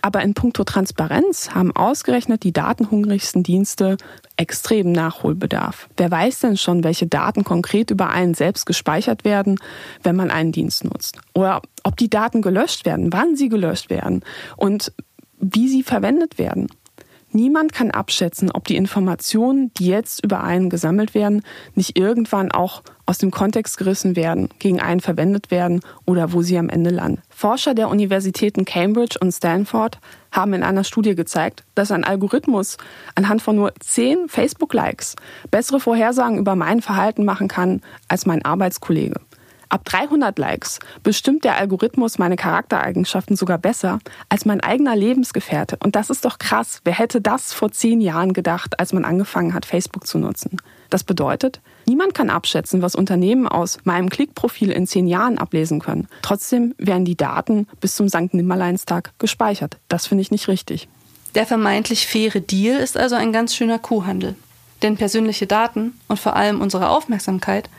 Aber 0.01 0.21
in 0.23 0.35
puncto 0.35 0.65
Transparenz 0.65 1.51
haben 1.51 1.71
ausgerechnet 1.75 2.43
die 2.43 2.53
datenhungrigsten 2.53 3.45
Dienste 3.45 3.97
extremen 4.43 4.91
Nachholbedarf. 4.91 5.89
Wer 5.97 6.11
weiß 6.11 6.41
denn 6.41 6.57
schon, 6.57 6.83
welche 6.83 7.07
Daten 7.07 7.45
konkret 7.45 7.93
über 7.93 8.11
einen 8.11 8.35
selbst 8.35 8.67
gespeichert 8.67 9.25
werden, 9.25 9.59
wenn 10.03 10.17
man 10.17 10.33
einen 10.33 10.51
Dienst 10.51 10.85
nutzt? 10.85 11.21
Oder 11.33 11.63
ob 11.85 11.97
die 11.97 12.11
Daten 12.11 12.43
gelöscht 12.43 12.85
werden, 12.85 13.13
wann 13.13 13.37
sie 13.37 13.49
gelöscht 13.49 13.89
werden 13.89 14.25
und 14.57 14.93
wie 15.39 15.69
sie 15.69 15.85
verwendet 15.85 16.39
werden? 16.39 16.67
Niemand 17.35 17.73
kann 17.73 17.91
abschätzen, 17.91 18.51
ob 18.53 18.67
die 18.67 18.77
Informationen, 18.77 19.73
die 19.75 19.87
jetzt 19.87 20.23
über 20.23 20.45
einen 20.45 20.69
gesammelt 20.69 21.15
werden, 21.15 21.43
nicht 21.75 21.99
irgendwann 21.99 22.53
auch 22.53 22.83
aus 23.07 23.19
dem 23.19 23.31
Kontext 23.31 23.79
gerissen 23.79 24.17
werden, 24.17 24.49
gegen 24.59 24.81
einen 24.81 25.01
verwendet 25.01 25.51
werden 25.51 25.81
oder 26.05 26.33
wo 26.33 26.43
sie 26.43 26.59
am 26.59 26.69
Ende 26.69 26.91
landen. 26.91 27.23
Forscher 27.31 27.75
der 27.75 27.89
Universitäten 27.89 28.65
Cambridge 28.65 29.19
und 29.21 29.33
Stanford 29.33 29.99
haben 30.31 30.53
in 30.53 30.63
einer 30.63 30.85
Studie 30.85 31.15
gezeigt, 31.15 31.65
dass 31.75 31.91
ein 31.91 32.05
Algorithmus 32.05 32.77
anhand 33.15 33.43
von 33.43 33.57
nur 33.57 33.73
zehn 33.81 34.29
Facebook-Likes 34.29 35.17
bessere 35.51 35.81
Vorhersagen 35.81 36.39
über 36.39 36.55
mein 36.55 36.83
Verhalten 36.83 37.25
machen 37.25 37.49
kann 37.49 37.81
als 38.09 38.27
mein 38.27 38.45
Arbeitskollege. 38.45 39.21
Ab 39.73 39.87
300 39.87 40.39
Likes 40.39 40.81
bestimmt 41.03 41.45
der 41.45 41.57
Algorithmus 41.57 42.19
meine 42.19 42.37
Charaktereigenschaften 42.37 43.37
sogar 43.37 43.57
besser 43.57 44.01
als 44.29 44.45
mein 44.45 44.61
eigener 44.61 44.95
Lebensgefährte. 44.95 45.79
Und 45.83 45.97
das 45.97 46.11
ist 46.11 46.27
doch 46.27 46.37
krass. 46.37 46.83
Wer 46.85 46.93
hätte 46.93 47.23
das 47.23 47.55
vor 47.55 47.73
zehn 47.73 48.03
Jahren 48.03 48.35
gedacht, 48.35 48.79
als 48.79 48.93
man 48.93 49.07
angefangen 49.07 49.55
hat, 49.55 49.65
Facebook 49.65 50.07
zu 50.07 50.19
nutzen? 50.19 50.59
Das 50.91 51.05
bedeutet, 51.05 51.63
niemand 51.87 52.13
kann 52.13 52.29
abschätzen, 52.29 52.83
was 52.83 52.95
Unternehmen 52.95 53.49
aus 53.49 53.79
meinem 53.85 54.11
Klickprofil 54.11 54.71
in 54.71 54.87
zehn 54.87 55.07
Jahren 55.07 55.39
ablesen 55.39 55.81
können. 55.81 56.07
Trotzdem 56.21 56.75
werden 56.77 57.07
die 57.07 57.17
Daten 57.17 57.67
bis 57.81 57.97
zum 57.97 58.11
St. 58.11 58.35
Nimmerleinstag 58.35 59.13
gespeichert. 59.19 59.79
Das 59.89 60.07
finde 60.07 60.21
ich 60.21 60.31
nicht 60.31 60.49
richtig. 60.49 60.87
Der 61.35 61.47
vermeintlich 61.47 62.07
faire 62.07 62.43
Deal 62.43 62.77
ist 62.77 62.99
also 62.99 63.15
ein 63.15 63.33
ganz 63.33 63.55
schöner 63.55 63.79
Kuhhandel. 63.79 64.35
Denn 64.83 64.99
persönliche 64.99 65.47
Daten 65.47 65.99
und 66.09 66.21
vor 66.21 66.37
allem 66.37 66.61
unsere 66.61 66.91
Aufmerksamkeit 66.91 67.71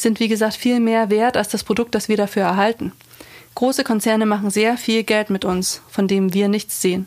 sind 0.00 0.20
wie 0.20 0.28
gesagt 0.28 0.54
viel 0.54 0.80
mehr 0.80 1.10
wert 1.10 1.36
als 1.36 1.48
das 1.48 1.64
Produkt, 1.64 1.94
das 1.94 2.08
wir 2.08 2.16
dafür 2.16 2.42
erhalten. 2.42 2.92
Große 3.54 3.84
Konzerne 3.84 4.26
machen 4.26 4.50
sehr 4.50 4.76
viel 4.76 5.02
Geld 5.02 5.30
mit 5.30 5.44
uns, 5.44 5.82
von 5.88 6.06
dem 6.06 6.32
wir 6.32 6.48
nichts 6.48 6.80
sehen, 6.80 7.06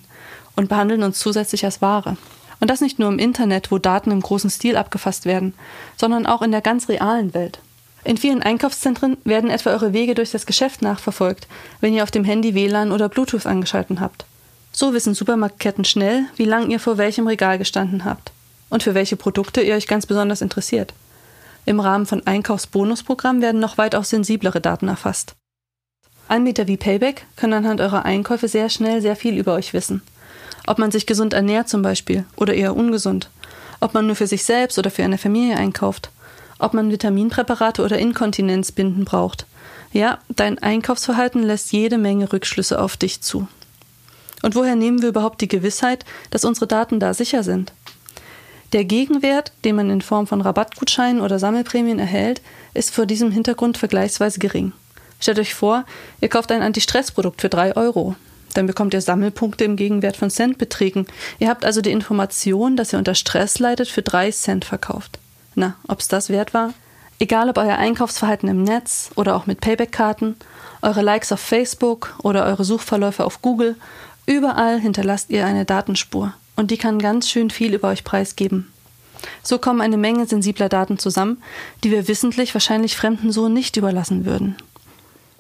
und 0.55 0.69
behandeln 0.69 1.03
uns 1.03 1.19
zusätzlich 1.19 1.63
als 1.63 1.81
Ware. 1.81 2.17
Und 2.59 2.69
das 2.69 2.81
nicht 2.81 2.99
nur 2.99 3.09
im 3.09 3.19
Internet, 3.19 3.71
wo 3.71 3.77
Daten 3.77 4.11
im 4.11 4.21
großen 4.21 4.49
Stil 4.49 4.75
abgefasst 4.75 5.25
werden, 5.25 5.53
sondern 5.97 6.25
auch 6.25 6.41
in 6.41 6.51
der 6.51 6.61
ganz 6.61 6.89
realen 6.89 7.33
Welt. 7.33 7.59
In 8.03 8.17
vielen 8.17 8.41
Einkaufszentren 8.41 9.17
werden 9.23 9.49
etwa 9.49 9.69
eure 9.71 9.93
Wege 9.93 10.15
durch 10.15 10.31
das 10.31 10.45
Geschäft 10.45 10.81
nachverfolgt, 10.81 11.47
wenn 11.79 11.93
ihr 11.93 12.03
auf 12.03 12.11
dem 12.11 12.23
Handy 12.23 12.55
WLAN 12.55 12.91
oder 12.91 13.09
Bluetooth 13.09 13.45
angeschalten 13.45 13.99
habt. 13.99 14.25
So 14.71 14.93
wissen 14.93 15.13
Supermarktketten 15.13 15.85
schnell, 15.85 16.25
wie 16.35 16.45
lang 16.45 16.69
ihr 16.71 16.79
vor 16.79 16.97
welchem 16.97 17.27
Regal 17.27 17.57
gestanden 17.57 18.05
habt 18.05 18.31
und 18.69 18.83
für 18.83 18.95
welche 18.95 19.17
Produkte 19.17 19.61
ihr 19.61 19.75
euch 19.75 19.87
ganz 19.87 20.05
besonders 20.05 20.41
interessiert. 20.41 20.93
Im 21.65 21.79
Rahmen 21.79 22.05
von 22.05 22.25
Einkaufsbonusprogrammen 22.25 23.41
werden 23.41 23.61
noch 23.61 23.77
weitaus 23.77 24.09
sensiblere 24.09 24.61
Daten 24.61 24.87
erfasst. 24.87 25.35
Anbieter 26.27 26.67
wie 26.67 26.77
Payback 26.77 27.25
können 27.35 27.53
anhand 27.53 27.81
eurer 27.81 28.05
Einkäufe 28.05 28.47
sehr 28.47 28.69
schnell 28.69 29.01
sehr 29.01 29.15
viel 29.15 29.37
über 29.37 29.53
euch 29.53 29.73
wissen. 29.73 30.01
Ob 30.65 30.79
man 30.79 30.91
sich 30.91 31.05
gesund 31.05 31.33
ernährt 31.33 31.69
zum 31.69 31.81
Beispiel 31.81 32.25
oder 32.35 32.53
eher 32.53 32.75
ungesund. 32.75 33.29
Ob 33.79 33.93
man 33.93 34.07
nur 34.07 34.15
für 34.15 34.27
sich 34.27 34.43
selbst 34.43 34.79
oder 34.79 34.91
für 34.91 35.03
eine 35.03 35.17
Familie 35.17 35.57
einkauft. 35.57 36.09
Ob 36.59 36.73
man 36.73 36.91
Vitaminpräparate 36.91 37.83
oder 37.83 37.97
Inkontinenzbinden 37.97 39.05
braucht. 39.05 39.45
Ja, 39.91 40.19
dein 40.29 40.59
Einkaufsverhalten 40.59 41.43
lässt 41.43 41.73
jede 41.73 41.97
Menge 41.97 42.31
Rückschlüsse 42.31 42.79
auf 42.79 42.95
dich 42.95 43.21
zu. 43.21 43.47
Und 44.41 44.55
woher 44.55 44.75
nehmen 44.75 45.01
wir 45.01 45.09
überhaupt 45.09 45.41
die 45.41 45.47
Gewissheit, 45.47 46.05
dass 46.29 46.45
unsere 46.45 46.67
Daten 46.67 46.99
da 46.99 47.13
sicher 47.13 47.43
sind? 47.43 47.73
Der 48.73 48.85
Gegenwert, 48.85 49.51
den 49.65 49.75
man 49.75 49.89
in 49.89 50.01
Form 50.01 50.27
von 50.27 50.39
Rabattgutscheinen 50.39 51.21
oder 51.21 51.39
Sammelprämien 51.39 51.99
erhält, 51.99 52.41
ist 52.73 52.95
vor 52.95 53.05
diesem 53.05 53.29
Hintergrund 53.29 53.77
vergleichsweise 53.77 54.39
gering. 54.39 54.71
Stellt 55.19 55.39
euch 55.39 55.53
vor, 55.53 55.83
ihr 56.21 56.29
kauft 56.29 56.51
ein 56.53 56.61
Anti-Stress-Produkt 56.61 57.41
für 57.41 57.49
3 57.49 57.75
Euro. 57.75 58.15
Dann 58.53 58.67
bekommt 58.67 58.93
ihr 58.93 59.01
Sammelpunkte 59.01 59.65
im 59.65 59.75
Gegenwert 59.75 60.15
von 60.15 60.29
Centbeträgen. 60.29 61.05
Ihr 61.39 61.49
habt 61.49 61.65
also 61.65 61.81
die 61.81 61.91
Information, 61.91 62.77
dass 62.77 62.93
ihr 62.93 62.99
unter 62.99 63.13
Stress 63.15 63.59
leidet, 63.59 63.89
für 63.89 64.03
3 64.03 64.31
Cent 64.31 64.65
verkauft. 64.65 65.19
Na, 65.53 65.75
ob's 65.89 66.07
das 66.07 66.29
wert 66.29 66.53
war? 66.53 66.73
Egal 67.19 67.49
ob 67.49 67.57
euer 67.57 67.77
Einkaufsverhalten 67.77 68.47
im 68.47 68.63
Netz 68.63 69.11
oder 69.15 69.35
auch 69.35 69.47
mit 69.47 69.59
Payback-Karten, 69.59 70.37
eure 70.81 71.01
Likes 71.01 71.31
auf 71.33 71.41
Facebook 71.41 72.15
oder 72.23 72.45
eure 72.45 72.63
Suchverläufe 72.63 73.25
auf 73.25 73.41
Google, 73.41 73.75
überall 74.25 74.79
hinterlasst 74.79 75.29
ihr 75.29 75.45
eine 75.45 75.65
Datenspur 75.65 76.33
und 76.55 76.71
die 76.71 76.77
kann 76.77 76.99
ganz 76.99 77.29
schön 77.29 77.49
viel 77.49 77.73
über 77.73 77.89
euch 77.89 78.03
preisgeben. 78.03 78.71
So 79.43 79.59
kommen 79.59 79.81
eine 79.81 79.97
Menge 79.97 80.25
sensibler 80.25 80.69
Daten 80.69 80.97
zusammen, 80.97 81.41
die 81.83 81.91
wir 81.91 82.07
wissentlich 82.07 82.53
wahrscheinlich 82.53 82.95
Fremden 82.95 83.31
so 83.31 83.49
nicht 83.49 83.77
überlassen 83.77 84.25
würden. 84.25 84.55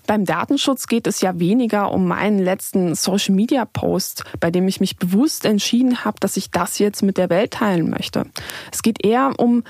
Beim 0.07 0.25
Datenschutz 0.25 0.87
geht 0.87 1.07
es 1.07 1.21
ja 1.21 1.39
weniger 1.39 1.91
um 1.91 2.07
meinen 2.07 2.39
letzten 2.39 2.95
Social-Media-Post, 2.95 4.23
bei 4.39 4.51
dem 4.51 4.67
ich 4.67 4.79
mich 4.79 4.97
bewusst 4.97 5.45
entschieden 5.45 6.03
habe, 6.03 6.17
dass 6.19 6.37
ich 6.37 6.51
das 6.51 6.79
jetzt 6.79 7.01
mit 7.01 7.17
der 7.17 7.29
Welt 7.29 7.51
teilen 7.51 7.89
möchte. 7.89 8.25
Es 8.71 8.81
geht 8.81 9.05
eher 9.05 9.33
um 9.37 9.63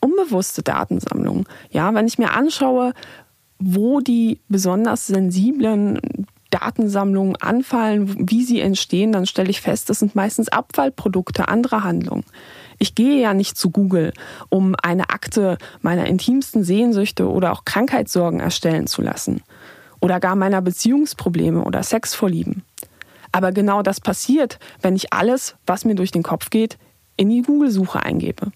unbewusste 0.00 0.62
Datensammlung. 0.62 1.48
Ja, 1.70 1.92
wenn 1.94 2.06
ich 2.06 2.18
mir 2.18 2.32
anschaue, 2.32 2.92
wo 3.58 4.00
die 4.00 4.38
besonders 4.48 5.08
sensiblen 5.08 6.00
Datensammlungen 6.50 7.36
anfallen, 7.36 8.30
wie 8.30 8.44
sie 8.44 8.60
entstehen, 8.60 9.12
dann 9.12 9.26
stelle 9.26 9.50
ich 9.50 9.60
fest, 9.60 9.90
das 9.90 9.98
sind 9.98 10.14
meistens 10.14 10.48
Abfallprodukte 10.48 11.48
anderer 11.48 11.84
Handlungen. 11.84 12.24
Ich 12.78 12.94
gehe 12.94 13.20
ja 13.20 13.34
nicht 13.34 13.56
zu 13.56 13.70
Google, 13.70 14.12
um 14.48 14.74
eine 14.82 15.10
Akte 15.10 15.58
meiner 15.82 16.06
intimsten 16.06 16.64
Sehnsüchte 16.64 17.28
oder 17.28 17.52
auch 17.52 17.64
Krankheitssorgen 17.64 18.40
erstellen 18.40 18.86
zu 18.86 19.02
lassen. 19.02 19.42
Oder 20.00 20.20
gar 20.20 20.36
meiner 20.36 20.62
Beziehungsprobleme 20.62 21.64
oder 21.64 21.82
Sexvorlieben. 21.82 22.62
Aber 23.32 23.52
genau 23.52 23.82
das 23.82 24.00
passiert, 24.00 24.58
wenn 24.80 24.94
ich 24.94 25.12
alles, 25.12 25.56
was 25.66 25.84
mir 25.84 25.96
durch 25.96 26.12
den 26.12 26.22
Kopf 26.22 26.50
geht, 26.50 26.78
in 27.16 27.28
die 27.28 27.42
Google-Suche 27.42 28.00
eingebe. 28.00 28.52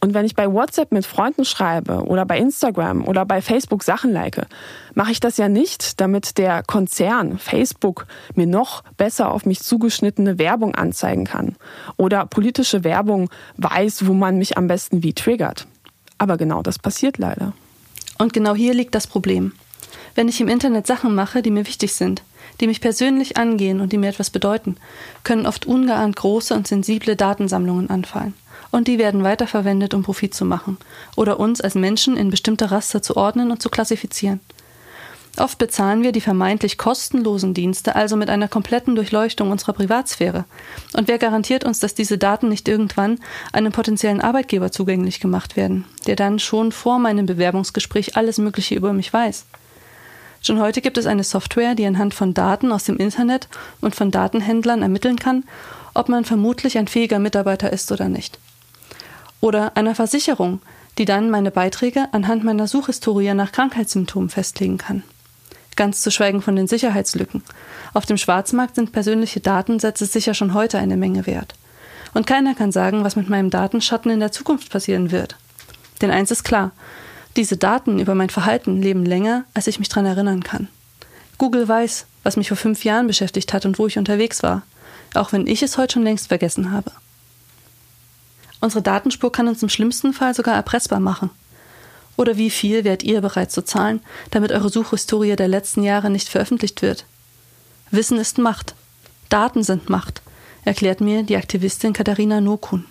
Und 0.00 0.14
wenn 0.14 0.26
ich 0.26 0.34
bei 0.34 0.52
WhatsApp 0.52 0.92
mit 0.92 1.06
Freunden 1.06 1.44
schreibe 1.44 2.04
oder 2.04 2.26
bei 2.26 2.38
Instagram 2.38 3.06
oder 3.06 3.24
bei 3.24 3.40
Facebook 3.40 3.82
Sachen 3.82 4.12
like, 4.12 4.46
mache 4.94 5.12
ich 5.12 5.20
das 5.20 5.36
ja 5.36 5.48
nicht, 5.48 6.00
damit 6.00 6.38
der 6.38 6.62
Konzern 6.62 7.38
Facebook 7.38 8.06
mir 8.34 8.46
noch 8.46 8.82
besser 8.96 9.30
auf 9.30 9.46
mich 9.46 9.60
zugeschnittene 9.60 10.38
Werbung 10.38 10.74
anzeigen 10.74 11.24
kann 11.24 11.56
oder 11.96 12.26
politische 12.26 12.84
Werbung 12.84 13.30
weiß, 13.56 14.06
wo 14.06 14.12
man 14.12 14.38
mich 14.38 14.58
am 14.58 14.68
besten 14.68 15.02
wie 15.02 15.14
triggert. 15.14 15.66
Aber 16.18 16.36
genau 16.36 16.62
das 16.62 16.78
passiert 16.78 17.18
leider. 17.18 17.52
Und 18.18 18.32
genau 18.32 18.54
hier 18.54 18.74
liegt 18.74 18.94
das 18.94 19.06
Problem. 19.06 19.52
Wenn 20.14 20.28
ich 20.28 20.40
im 20.40 20.48
Internet 20.48 20.86
Sachen 20.86 21.14
mache, 21.14 21.42
die 21.42 21.50
mir 21.50 21.66
wichtig 21.66 21.92
sind, 21.92 22.22
die 22.60 22.66
mich 22.66 22.80
persönlich 22.80 23.36
angehen 23.36 23.80
und 23.80 23.92
die 23.92 23.98
mir 23.98 24.08
etwas 24.08 24.30
bedeuten, 24.30 24.76
können 25.24 25.46
oft 25.46 25.66
ungeahnt 25.66 26.16
große 26.16 26.54
und 26.54 26.66
sensible 26.66 27.16
Datensammlungen 27.16 27.90
anfallen 27.90 28.34
und 28.70 28.88
die 28.88 28.98
werden 28.98 29.24
weiterverwendet, 29.24 29.94
um 29.94 30.02
Profit 30.02 30.34
zu 30.34 30.44
machen 30.44 30.78
oder 31.16 31.40
uns 31.40 31.60
als 31.60 31.74
Menschen 31.74 32.16
in 32.16 32.30
bestimmte 32.30 32.70
Raster 32.70 33.02
zu 33.02 33.16
ordnen 33.16 33.50
und 33.50 33.62
zu 33.62 33.68
klassifizieren. 33.68 34.40
Oft 35.38 35.58
bezahlen 35.58 36.02
wir 36.02 36.12
die 36.12 36.22
vermeintlich 36.22 36.78
kostenlosen 36.78 37.52
Dienste 37.52 37.94
also 37.94 38.16
mit 38.16 38.30
einer 38.30 38.48
kompletten 38.48 38.94
Durchleuchtung 38.94 39.50
unserer 39.50 39.74
Privatsphäre. 39.74 40.46
Und 40.94 41.08
wer 41.08 41.18
garantiert 41.18 41.64
uns, 41.64 41.78
dass 41.78 41.94
diese 41.94 42.16
Daten 42.16 42.48
nicht 42.48 42.68
irgendwann 42.68 43.18
einem 43.52 43.70
potenziellen 43.70 44.22
Arbeitgeber 44.22 44.72
zugänglich 44.72 45.20
gemacht 45.20 45.56
werden, 45.56 45.84
der 46.06 46.16
dann 46.16 46.38
schon 46.38 46.72
vor 46.72 46.98
meinem 46.98 47.26
Bewerbungsgespräch 47.26 48.16
alles 48.16 48.38
Mögliche 48.38 48.74
über 48.74 48.94
mich 48.94 49.12
weiß? 49.12 49.44
Schon 50.40 50.60
heute 50.60 50.80
gibt 50.80 50.96
es 50.96 51.06
eine 51.06 51.24
Software, 51.24 51.74
die 51.74 51.86
anhand 51.86 52.14
von 52.14 52.32
Daten 52.32 52.72
aus 52.72 52.84
dem 52.84 52.96
Internet 52.96 53.48
und 53.82 53.94
von 53.94 54.10
Datenhändlern 54.10 54.80
ermitteln 54.80 55.18
kann, 55.18 55.44
ob 55.92 56.08
man 56.08 56.24
vermutlich 56.24 56.78
ein 56.78 56.88
fähiger 56.88 57.18
Mitarbeiter 57.18 57.72
ist 57.72 57.92
oder 57.92 58.08
nicht 58.08 58.38
oder 59.46 59.76
einer 59.76 59.94
Versicherung, 59.94 60.60
die 60.98 61.04
dann 61.04 61.30
meine 61.30 61.52
Beiträge 61.52 62.08
anhand 62.12 62.42
meiner 62.42 62.66
Suchhistorie 62.66 63.32
nach 63.32 63.52
Krankheitssymptomen 63.52 64.28
festlegen 64.28 64.76
kann. 64.76 65.04
Ganz 65.76 66.02
zu 66.02 66.10
schweigen 66.10 66.42
von 66.42 66.56
den 66.56 66.66
Sicherheitslücken. 66.66 67.44
Auf 67.94 68.06
dem 68.06 68.16
Schwarzmarkt 68.16 68.74
sind 68.74 68.92
persönliche 68.92 69.40
Datensätze 69.40 70.06
sicher 70.06 70.34
schon 70.34 70.52
heute 70.52 70.78
eine 70.78 70.96
Menge 70.96 71.26
wert. 71.26 71.54
Und 72.12 72.26
keiner 72.26 72.54
kann 72.54 72.72
sagen, 72.72 73.04
was 73.04 73.14
mit 73.14 73.28
meinem 73.28 73.50
Datenschatten 73.50 74.10
in 74.10 74.20
der 74.20 74.32
Zukunft 74.32 74.70
passieren 74.70 75.12
wird. 75.12 75.36
Denn 76.02 76.10
eins 76.10 76.30
ist 76.30 76.44
klar, 76.44 76.72
diese 77.36 77.56
Daten 77.56 78.00
über 78.00 78.14
mein 78.14 78.30
Verhalten 78.30 78.82
leben 78.82 79.04
länger, 79.04 79.44
als 79.54 79.66
ich 79.66 79.78
mich 79.78 79.90
daran 79.90 80.06
erinnern 80.06 80.42
kann. 80.42 80.68
Google 81.38 81.68
weiß, 81.68 82.06
was 82.22 82.36
mich 82.36 82.48
vor 82.48 82.56
fünf 82.56 82.84
Jahren 82.84 83.06
beschäftigt 83.06 83.52
hat 83.52 83.66
und 83.66 83.78
wo 83.78 83.86
ich 83.86 83.98
unterwegs 83.98 84.42
war, 84.42 84.62
auch 85.14 85.32
wenn 85.32 85.46
ich 85.46 85.62
es 85.62 85.76
heute 85.76 85.94
schon 85.94 86.02
längst 86.02 86.28
vergessen 86.28 86.72
habe. 86.72 86.90
Unsere 88.60 88.82
Datenspur 88.82 89.30
kann 89.30 89.48
uns 89.48 89.62
im 89.62 89.68
schlimmsten 89.68 90.12
Fall 90.12 90.34
sogar 90.34 90.54
erpressbar 90.54 91.00
machen. 91.00 91.30
Oder 92.16 92.36
wie 92.36 92.50
viel 92.50 92.84
wärt 92.84 93.02
ihr 93.02 93.20
bereit 93.20 93.52
zu 93.52 93.62
zahlen, 93.62 94.00
damit 94.30 94.50
eure 94.50 94.70
Suchhistorie 94.70 95.36
der 95.36 95.48
letzten 95.48 95.82
Jahre 95.82 96.08
nicht 96.10 96.28
veröffentlicht 96.28 96.80
wird? 96.82 97.04
Wissen 97.90 98.18
ist 98.18 98.38
Macht. 98.38 98.74
Daten 99.28 99.62
sind 99.62 99.90
Macht, 99.90 100.22
erklärt 100.64 101.00
mir 101.00 101.22
die 101.22 101.36
Aktivistin 101.36 101.92
Katharina 101.92 102.40
Nokun. 102.40 102.86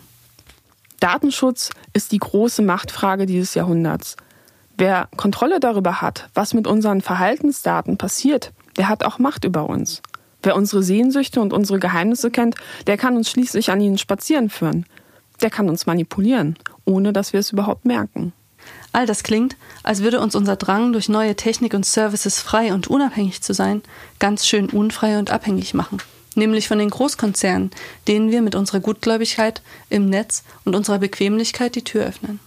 Datenschutz 1.00 1.72
ist 1.94 2.12
die 2.12 2.20
große 2.20 2.62
Machtfrage 2.62 3.26
dieses 3.26 3.54
Jahrhunderts. 3.56 4.16
Wer 4.78 5.08
Kontrolle 5.18 5.60
darüber 5.60 6.02
hat, 6.02 6.30
was 6.34 6.54
mit 6.54 6.68
unseren 6.68 7.02
Verhaltensdaten 7.02 7.98
passiert, 7.98 8.52
der 8.78 8.90
hat 8.90 9.04
auch 9.04 9.20
Macht 9.20 9.46
über 9.46 9.70
uns. 9.70 10.02
Wer 10.44 10.56
unsere 10.56 10.84
Sehnsüchte 10.84 11.42
und 11.42 11.54
unsere 11.54 11.80
Geheimnisse 11.80 12.30
kennt, 12.30 12.56
der 12.86 12.98
kann 12.98 13.18
uns 13.18 13.30
schließlich 13.30 13.72
an 13.72 13.82
ihnen 13.82 13.98
spazieren 13.98 14.50
führen 14.50 14.86
der 15.42 15.50
kann 15.50 15.70
uns 15.70 15.86
manipulieren, 15.86 16.58
ohne 16.86 17.14
dass 17.14 17.34
wir 17.34 17.40
es 17.40 17.52
überhaupt 17.52 17.86
merken. 17.86 18.34
All 18.92 19.06
das 19.06 19.24
klingt, 19.24 19.58
als 19.84 20.02
würde 20.02 20.20
uns 20.20 20.36
unser 20.36 20.56
Drang, 20.56 20.94
durch 20.94 21.10
neue 21.10 21.36
Technik 21.36 21.74
und 21.74 21.86
Services 21.86 22.40
frei 22.40 22.74
und 22.74 22.88
unabhängig 22.88 23.42
zu 23.42 23.54
sein, 23.54 23.82
ganz 24.20 24.48
schön 24.48 24.70
unfrei 24.70 25.20
und 25.20 25.32
abhängig 25.32 25.74
machen. 25.74 25.98
Nämlich 26.36 26.68
von 26.68 26.80
den 26.80 26.90
Großkonzernen, 26.90 27.72
denen 28.08 28.32
wir 28.32 28.42
mit 28.42 28.56
unserer 28.56 28.80
Gutgläubigkeit 28.80 29.62
im 29.90 30.10
Netz 30.10 30.44
und 30.64 30.76
unserer 30.76 31.00
Bequemlichkeit 31.00 31.76
die 31.76 31.84
Tür 31.84 32.06
öffnen. 32.06 32.40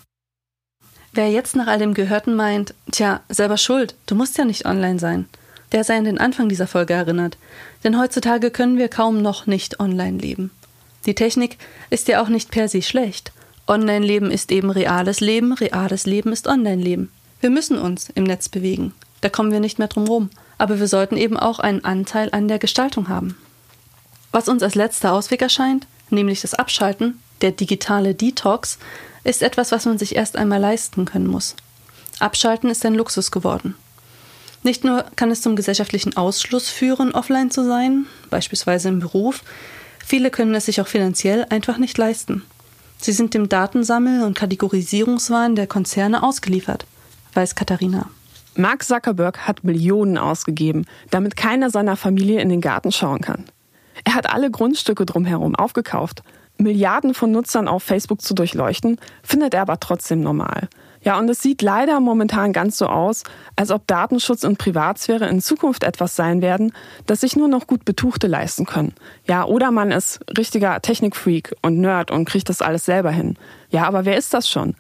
Wer 1.12 1.30
jetzt 1.30 1.56
nach 1.56 1.66
all 1.66 1.78
dem 1.78 1.94
Gehörten 1.94 2.34
meint, 2.34 2.74
tja, 2.92 3.20
selber 3.28 3.56
schuld, 3.56 3.94
du 4.06 4.14
musst 4.14 4.36
ja 4.38 4.44
nicht 4.44 4.66
online 4.66 4.98
sein, 4.98 5.26
der 5.72 5.84
sei 5.84 5.96
an 5.96 6.04
den 6.04 6.18
Anfang 6.18 6.48
dieser 6.48 6.66
Folge 6.66 6.94
erinnert. 6.94 7.38
Denn 7.84 7.98
heutzutage 7.98 8.50
können 8.50 8.78
wir 8.78 8.88
kaum 8.88 9.22
noch 9.22 9.46
nicht 9.46 9.80
online 9.80 10.18
leben. 10.18 10.50
Die 11.06 11.14
Technik 11.14 11.58
ist 11.90 12.08
ja 12.08 12.22
auch 12.22 12.28
nicht 12.28 12.50
per 12.50 12.68
se 12.68 12.82
schlecht. 12.82 13.32
Online-Leben 13.66 14.30
ist 14.30 14.50
eben 14.50 14.70
reales 14.70 15.20
Leben, 15.20 15.52
reales 15.52 16.06
Leben 16.06 16.32
ist 16.32 16.46
Online-Leben. 16.46 17.10
Wir 17.40 17.50
müssen 17.50 17.78
uns 17.78 18.08
im 18.14 18.24
Netz 18.24 18.48
bewegen. 18.48 18.94
Da 19.20 19.28
kommen 19.28 19.52
wir 19.52 19.60
nicht 19.60 19.78
mehr 19.78 19.88
drum 19.88 20.06
rum. 20.06 20.30
Aber 20.58 20.80
wir 20.80 20.88
sollten 20.88 21.16
eben 21.16 21.36
auch 21.36 21.60
einen 21.60 21.84
Anteil 21.84 22.30
an 22.32 22.48
der 22.48 22.58
Gestaltung 22.58 23.08
haben. 23.08 23.36
Was 24.32 24.48
uns 24.48 24.62
als 24.62 24.74
letzter 24.74 25.12
Ausweg 25.12 25.40
erscheint, 25.40 25.86
nämlich 26.10 26.40
das 26.40 26.54
Abschalten, 26.54 27.20
der 27.40 27.52
digitale 27.52 28.14
Detox, 28.14 28.78
ist 29.24 29.42
etwas, 29.42 29.72
was 29.72 29.86
man 29.86 29.98
sich 29.98 30.16
erst 30.16 30.36
einmal 30.36 30.60
leisten 30.60 31.04
können 31.04 31.28
muss. 31.28 31.54
Abschalten 32.18 32.70
ist 32.70 32.84
ein 32.84 32.94
Luxus 32.94 33.30
geworden. 33.30 33.74
Nicht 34.64 34.82
nur 34.82 35.04
kann 35.14 35.30
es 35.30 35.42
zum 35.42 35.54
gesellschaftlichen 35.54 36.16
Ausschluss 36.16 36.68
führen, 36.68 37.12
offline 37.12 37.50
zu 37.50 37.64
sein, 37.64 38.06
beispielsweise 38.28 38.88
im 38.88 38.98
Beruf, 38.98 39.42
Viele 40.08 40.30
können 40.30 40.54
es 40.54 40.64
sich 40.64 40.80
auch 40.80 40.86
finanziell 40.86 41.44
einfach 41.50 41.76
nicht 41.76 41.98
leisten. 41.98 42.42
Sie 42.96 43.12
sind 43.12 43.34
dem 43.34 43.50
Datensammel- 43.50 44.24
und 44.24 44.38
Kategorisierungswahn 44.38 45.54
der 45.54 45.66
Konzerne 45.66 46.22
ausgeliefert, 46.22 46.86
weiß 47.34 47.54
Katharina. 47.54 48.08
Mark 48.54 48.84
Zuckerberg 48.84 49.46
hat 49.46 49.64
Millionen 49.64 50.16
ausgegeben, 50.16 50.86
damit 51.10 51.36
keiner 51.36 51.68
seiner 51.68 51.94
Familie 51.94 52.40
in 52.40 52.48
den 52.48 52.62
Garten 52.62 52.90
schauen 52.90 53.20
kann. 53.20 53.44
Er 54.04 54.14
hat 54.14 54.32
alle 54.32 54.50
Grundstücke 54.50 55.04
drumherum 55.04 55.54
aufgekauft. 55.54 56.22
Milliarden 56.56 57.12
von 57.12 57.30
Nutzern 57.30 57.68
auf 57.68 57.82
Facebook 57.82 58.22
zu 58.22 58.32
durchleuchten, 58.32 58.98
findet 59.22 59.52
er 59.52 59.60
aber 59.60 59.78
trotzdem 59.78 60.22
normal. 60.22 60.68
Ja, 61.02 61.18
und 61.18 61.28
es 61.28 61.40
sieht 61.40 61.62
leider 61.62 62.00
momentan 62.00 62.52
ganz 62.52 62.78
so 62.78 62.86
aus, 62.86 63.22
als 63.56 63.70
ob 63.70 63.86
Datenschutz 63.86 64.44
und 64.44 64.58
Privatsphäre 64.58 65.28
in 65.28 65.40
Zukunft 65.40 65.84
etwas 65.84 66.16
sein 66.16 66.42
werden, 66.42 66.72
das 67.06 67.20
sich 67.20 67.36
nur 67.36 67.48
noch 67.48 67.66
gut 67.66 67.84
Betuchte 67.84 68.26
leisten 68.26 68.66
können. 68.66 68.94
Ja, 69.26 69.44
oder 69.44 69.70
man 69.70 69.90
ist 69.90 70.20
richtiger 70.36 70.80
Technikfreak 70.82 71.54
und 71.62 71.80
Nerd 71.80 72.10
und 72.10 72.24
kriegt 72.24 72.48
das 72.48 72.62
alles 72.62 72.84
selber 72.84 73.10
hin. 73.10 73.36
Ja, 73.70 73.84
aber 73.84 74.04
wer 74.04 74.16
ist 74.16 74.34
das 74.34 74.48
schon? 74.48 74.74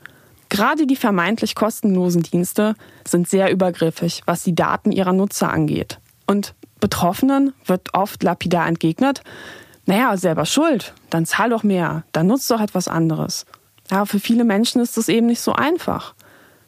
Gerade 0.48 0.86
die 0.86 0.96
vermeintlich 0.96 1.54
kostenlosen 1.54 2.22
Dienste 2.22 2.74
sind 3.06 3.28
sehr 3.28 3.50
übergriffig, 3.50 4.22
was 4.24 4.42
die 4.42 4.54
Daten 4.54 4.92
ihrer 4.92 5.12
Nutzer 5.12 5.52
angeht. 5.52 5.98
Und 6.26 6.54
Betroffenen 6.80 7.52
wird 7.66 7.94
oft 7.94 8.22
lapidar 8.22 8.66
entgegnet, 8.66 9.22
naja, 9.86 10.16
selber 10.16 10.44
schuld, 10.44 10.92
dann 11.10 11.24
zahl 11.24 11.50
doch 11.50 11.62
mehr, 11.62 12.04
dann 12.12 12.26
nutzt 12.26 12.50
doch 12.50 12.60
etwas 12.60 12.88
anderes. 12.88 13.46
Ja, 13.90 14.04
für 14.04 14.20
viele 14.20 14.44
Menschen 14.44 14.80
ist 14.80 14.96
das 14.96 15.08
eben 15.08 15.26
nicht 15.26 15.40
so 15.40 15.52
einfach. 15.52 16.14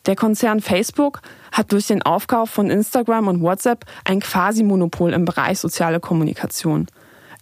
Der 0.07 0.17
Konzern 0.17 0.61
Facebook 0.61 1.21
hat 1.53 1.73
durch 1.73 1.87
den 1.87 2.03
Aufkauf 2.03 2.49
von 2.49 2.71
Instagram 2.71 3.29
und 3.29 3.43
WhatsApp 3.43 3.85
ein 4.05 4.21
Quasi-Monopol 4.21 5.13
im 5.13 5.27
Bereich 5.27 5.59
soziale 5.59 6.01
Kommunikation. 6.01 6.87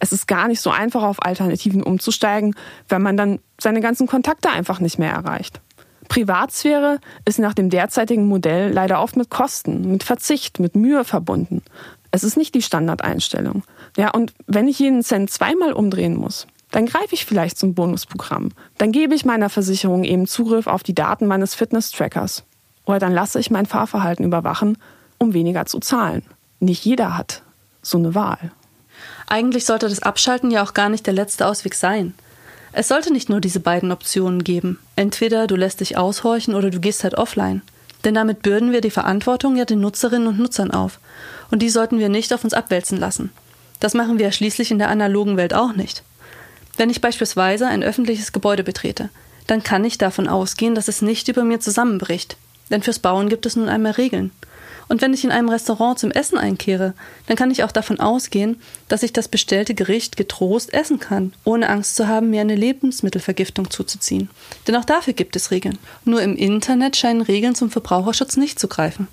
Es 0.00 0.12
ist 0.12 0.26
gar 0.26 0.48
nicht 0.48 0.60
so 0.60 0.70
einfach, 0.70 1.02
auf 1.02 1.24
Alternativen 1.24 1.82
umzusteigen, 1.82 2.54
wenn 2.88 3.02
man 3.02 3.16
dann 3.16 3.40
seine 3.60 3.80
ganzen 3.80 4.06
Kontakte 4.06 4.50
einfach 4.50 4.80
nicht 4.80 4.98
mehr 4.98 5.12
erreicht. 5.12 5.60
Privatsphäre 6.08 7.00
ist 7.24 7.38
nach 7.38 7.54
dem 7.54 7.70
derzeitigen 7.70 8.26
Modell 8.26 8.72
leider 8.72 9.02
oft 9.02 9.16
mit 9.16 9.30
Kosten, 9.30 9.90
mit 9.90 10.02
Verzicht, 10.02 10.58
mit 10.58 10.74
Mühe 10.74 11.04
verbunden. 11.04 11.62
Es 12.10 12.24
ist 12.24 12.36
nicht 12.36 12.54
die 12.54 12.62
Standardeinstellung. 12.62 13.62
Ja, 13.96 14.10
und 14.10 14.32
wenn 14.46 14.68
ich 14.68 14.78
jeden 14.78 15.02
Cent 15.02 15.30
zweimal 15.30 15.72
umdrehen 15.72 16.16
muss, 16.16 16.46
dann 16.70 16.86
greife 16.86 17.14
ich 17.14 17.24
vielleicht 17.24 17.58
zum 17.58 17.74
Bonusprogramm. 17.74 18.50
Dann 18.76 18.92
gebe 18.92 19.14
ich 19.14 19.24
meiner 19.24 19.48
Versicherung 19.48 20.04
eben 20.04 20.26
Zugriff 20.26 20.66
auf 20.66 20.82
die 20.82 20.94
Daten 20.94 21.26
meines 21.26 21.54
Fitness-Trackers. 21.54 22.44
Oder 22.84 22.98
dann 22.98 23.12
lasse 23.12 23.40
ich 23.40 23.50
mein 23.50 23.66
Fahrverhalten 23.66 24.24
überwachen 24.24 24.78
um 25.18 25.34
weniger 25.34 25.66
zu 25.66 25.80
zahlen. 25.80 26.22
Nicht 26.60 26.84
jeder 26.84 27.16
hat 27.16 27.42
so 27.82 27.98
eine 27.98 28.14
Wahl. 28.14 28.52
Eigentlich 29.26 29.66
sollte 29.66 29.88
das 29.88 30.02
Abschalten 30.02 30.50
ja 30.50 30.62
auch 30.62 30.74
gar 30.74 30.88
nicht 30.88 31.06
der 31.06 31.14
letzte 31.14 31.46
Ausweg 31.46 31.74
sein. 31.74 32.14
Es 32.72 32.88
sollte 32.88 33.12
nicht 33.12 33.28
nur 33.28 33.40
diese 33.40 33.60
beiden 33.60 33.92
Optionen 33.92 34.44
geben. 34.44 34.78
Entweder 34.96 35.46
du 35.46 35.56
lässt 35.56 35.80
dich 35.80 35.96
aushorchen 35.96 36.54
oder 36.54 36.70
du 36.70 36.80
gehst 36.80 37.04
halt 37.04 37.14
offline. 37.14 37.62
Denn 38.04 38.14
damit 38.14 38.42
bürden 38.42 38.72
wir 38.72 38.80
die 38.80 38.90
Verantwortung 38.90 39.56
ja 39.56 39.64
den 39.64 39.80
Nutzerinnen 39.80 40.28
und 40.28 40.38
Nutzern 40.38 40.70
auf. 40.70 41.00
Und 41.50 41.60
die 41.60 41.68
sollten 41.68 41.98
wir 41.98 42.08
nicht 42.08 42.32
auf 42.32 42.44
uns 42.44 42.54
abwälzen 42.54 42.98
lassen. 42.98 43.30
Das 43.80 43.94
machen 43.94 44.18
wir 44.18 44.26
ja 44.26 44.32
schließlich 44.32 44.70
in 44.70 44.78
der 44.78 44.90
analogen 44.90 45.36
Welt 45.36 45.54
auch 45.54 45.72
nicht. 45.72 46.02
Wenn 46.78 46.90
ich 46.90 47.00
beispielsweise 47.00 47.66
ein 47.66 47.82
öffentliches 47.82 48.32
Gebäude 48.32 48.62
betrete, 48.62 49.10
dann 49.48 49.64
kann 49.64 49.84
ich 49.84 49.98
davon 49.98 50.28
ausgehen, 50.28 50.76
dass 50.76 50.86
es 50.86 51.02
nicht 51.02 51.26
über 51.26 51.42
mir 51.42 51.58
zusammenbricht. 51.58 52.36
Denn 52.70 52.82
fürs 52.82 53.00
Bauen 53.00 53.28
gibt 53.28 53.46
es 53.46 53.56
nun 53.56 53.68
einmal 53.68 53.92
Regeln. 53.92 54.30
Und 54.86 55.02
wenn 55.02 55.12
ich 55.12 55.24
in 55.24 55.32
einem 55.32 55.48
Restaurant 55.48 55.98
zum 55.98 56.12
Essen 56.12 56.38
einkehre, 56.38 56.94
dann 57.26 57.36
kann 57.36 57.50
ich 57.50 57.64
auch 57.64 57.72
davon 57.72 57.98
ausgehen, 57.98 58.60
dass 58.86 59.02
ich 59.02 59.12
das 59.12 59.26
bestellte 59.26 59.74
Gericht 59.74 60.16
getrost 60.16 60.72
essen 60.72 61.00
kann, 61.00 61.32
ohne 61.44 61.68
Angst 61.68 61.96
zu 61.96 62.06
haben, 62.06 62.30
mir 62.30 62.42
eine 62.42 62.54
Lebensmittelvergiftung 62.54 63.70
zuzuziehen. 63.70 64.30
Denn 64.68 64.76
auch 64.76 64.84
dafür 64.84 65.14
gibt 65.14 65.34
es 65.34 65.50
Regeln. 65.50 65.78
Nur 66.04 66.22
im 66.22 66.36
Internet 66.36 66.96
scheinen 66.96 67.22
Regeln 67.22 67.56
zum 67.56 67.70
Verbraucherschutz 67.72 68.36
nicht 68.36 68.60
zu 68.60 68.68
greifen. 68.68 69.08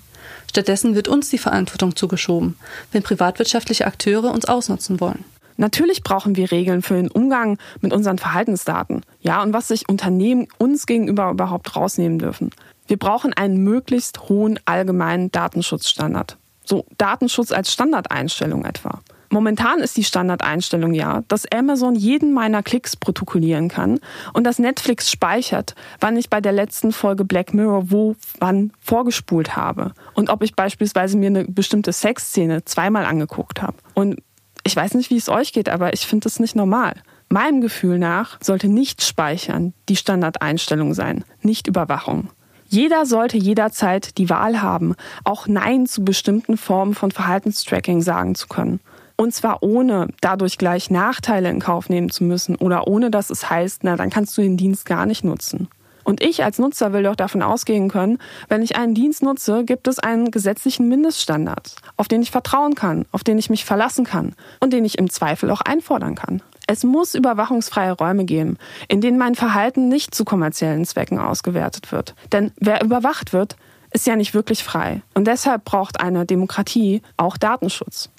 Stattdessen 0.48 0.94
wird 0.94 1.08
uns 1.08 1.30
die 1.30 1.38
Verantwortung 1.38 1.96
zugeschoben, 1.96 2.56
wenn 2.92 3.02
privatwirtschaftliche 3.02 3.86
Akteure 3.86 4.30
uns 4.30 4.44
ausnutzen 4.44 5.00
wollen. 5.00 5.24
Natürlich 5.56 6.02
brauchen 6.02 6.36
wir 6.36 6.50
Regeln 6.50 6.82
für 6.82 6.94
den 6.94 7.10
Umgang 7.10 7.58
mit 7.80 7.92
unseren 7.92 8.18
Verhaltensdaten. 8.18 9.02
Ja, 9.20 9.42
und 9.42 9.52
was 9.52 9.68
sich 9.68 9.88
Unternehmen 9.88 10.48
uns 10.58 10.86
gegenüber 10.86 11.30
überhaupt 11.30 11.76
rausnehmen 11.76 12.18
dürfen. 12.18 12.50
Wir 12.86 12.98
brauchen 12.98 13.32
einen 13.32 13.64
möglichst 13.64 14.28
hohen 14.28 14.58
allgemeinen 14.64 15.32
Datenschutzstandard. 15.32 16.36
So 16.64 16.84
Datenschutz 16.98 17.52
als 17.52 17.72
Standardeinstellung 17.72 18.64
etwa. 18.64 19.00
Momentan 19.30 19.80
ist 19.80 19.96
die 19.96 20.04
Standardeinstellung 20.04 20.94
ja, 20.94 21.22
dass 21.28 21.50
Amazon 21.52 21.94
jeden 21.94 22.32
meiner 22.32 22.62
Klicks 22.62 22.96
protokollieren 22.96 23.68
kann 23.68 23.98
und 24.32 24.44
dass 24.44 24.58
Netflix 24.58 25.10
speichert, 25.10 25.74
wann 26.00 26.16
ich 26.16 26.30
bei 26.30 26.40
der 26.40 26.52
letzten 26.52 26.92
Folge 26.92 27.24
Black 27.24 27.52
Mirror 27.52 27.90
wo 27.90 28.14
wann 28.38 28.72
vorgespult 28.80 29.56
habe 29.56 29.92
und 30.14 30.30
ob 30.30 30.42
ich 30.42 30.54
beispielsweise 30.54 31.16
mir 31.16 31.26
eine 31.26 31.44
bestimmte 31.44 31.92
Sexszene 31.92 32.64
zweimal 32.64 33.04
angeguckt 33.04 33.62
habe. 33.62 33.76
Und 33.94 34.20
ich 34.66 34.74
weiß 34.74 34.94
nicht, 34.94 35.10
wie 35.10 35.16
es 35.16 35.28
euch 35.28 35.52
geht, 35.52 35.68
aber 35.68 35.94
ich 35.94 36.06
finde 36.06 36.24
das 36.24 36.40
nicht 36.40 36.56
normal. 36.56 36.94
Meinem 37.28 37.60
Gefühl 37.60 37.98
nach 37.98 38.38
sollte 38.42 38.68
nicht 38.68 39.02
speichern 39.02 39.72
die 39.88 39.96
Standardeinstellung 39.96 40.92
sein, 40.92 41.24
nicht 41.40 41.68
Überwachung. 41.68 42.30
Jeder 42.68 43.06
sollte 43.06 43.36
jederzeit 43.36 44.18
die 44.18 44.28
Wahl 44.28 44.60
haben, 44.60 44.96
auch 45.22 45.46
Nein 45.46 45.86
zu 45.86 46.04
bestimmten 46.04 46.56
Formen 46.56 46.94
von 46.94 47.12
Verhaltenstracking 47.12 48.02
sagen 48.02 48.34
zu 48.34 48.48
können. 48.48 48.80
Und 49.16 49.32
zwar 49.32 49.62
ohne 49.62 50.08
dadurch 50.20 50.58
gleich 50.58 50.90
Nachteile 50.90 51.48
in 51.48 51.60
Kauf 51.60 51.88
nehmen 51.88 52.10
zu 52.10 52.24
müssen 52.24 52.56
oder 52.56 52.88
ohne 52.88 53.10
dass 53.10 53.30
es 53.30 53.48
heißt, 53.48 53.84
na, 53.84 53.96
dann 53.96 54.10
kannst 54.10 54.36
du 54.36 54.42
den 54.42 54.56
Dienst 54.56 54.84
gar 54.84 55.06
nicht 55.06 55.22
nutzen. 55.22 55.68
Und 56.06 56.22
ich 56.22 56.44
als 56.44 56.60
Nutzer 56.60 56.92
will 56.92 57.02
doch 57.02 57.16
davon 57.16 57.42
ausgehen 57.42 57.88
können, 57.88 58.18
wenn 58.48 58.62
ich 58.62 58.76
einen 58.76 58.94
Dienst 58.94 59.24
nutze, 59.24 59.64
gibt 59.64 59.88
es 59.88 59.98
einen 59.98 60.30
gesetzlichen 60.30 60.88
Mindeststandard, 60.88 61.74
auf 61.96 62.06
den 62.06 62.22
ich 62.22 62.30
vertrauen 62.30 62.76
kann, 62.76 63.06
auf 63.10 63.24
den 63.24 63.38
ich 63.38 63.50
mich 63.50 63.64
verlassen 63.64 64.04
kann 64.04 64.36
und 64.60 64.72
den 64.72 64.84
ich 64.84 64.98
im 64.98 65.10
Zweifel 65.10 65.50
auch 65.50 65.62
einfordern 65.62 66.14
kann. 66.14 66.42
Es 66.68 66.84
muss 66.84 67.16
überwachungsfreie 67.16 67.90
Räume 67.90 68.24
geben, 68.24 68.56
in 68.86 69.00
denen 69.00 69.18
mein 69.18 69.34
Verhalten 69.34 69.88
nicht 69.88 70.14
zu 70.14 70.24
kommerziellen 70.24 70.84
Zwecken 70.84 71.18
ausgewertet 71.18 71.90
wird. 71.90 72.14
Denn 72.30 72.52
wer 72.60 72.84
überwacht 72.84 73.32
wird, 73.32 73.56
ist 73.90 74.06
ja 74.06 74.14
nicht 74.14 74.32
wirklich 74.32 74.62
frei. 74.62 75.02
Und 75.14 75.26
deshalb 75.26 75.64
braucht 75.64 75.98
eine 75.98 76.24
Demokratie 76.24 77.02
auch 77.16 77.36
Datenschutz. 77.36 78.10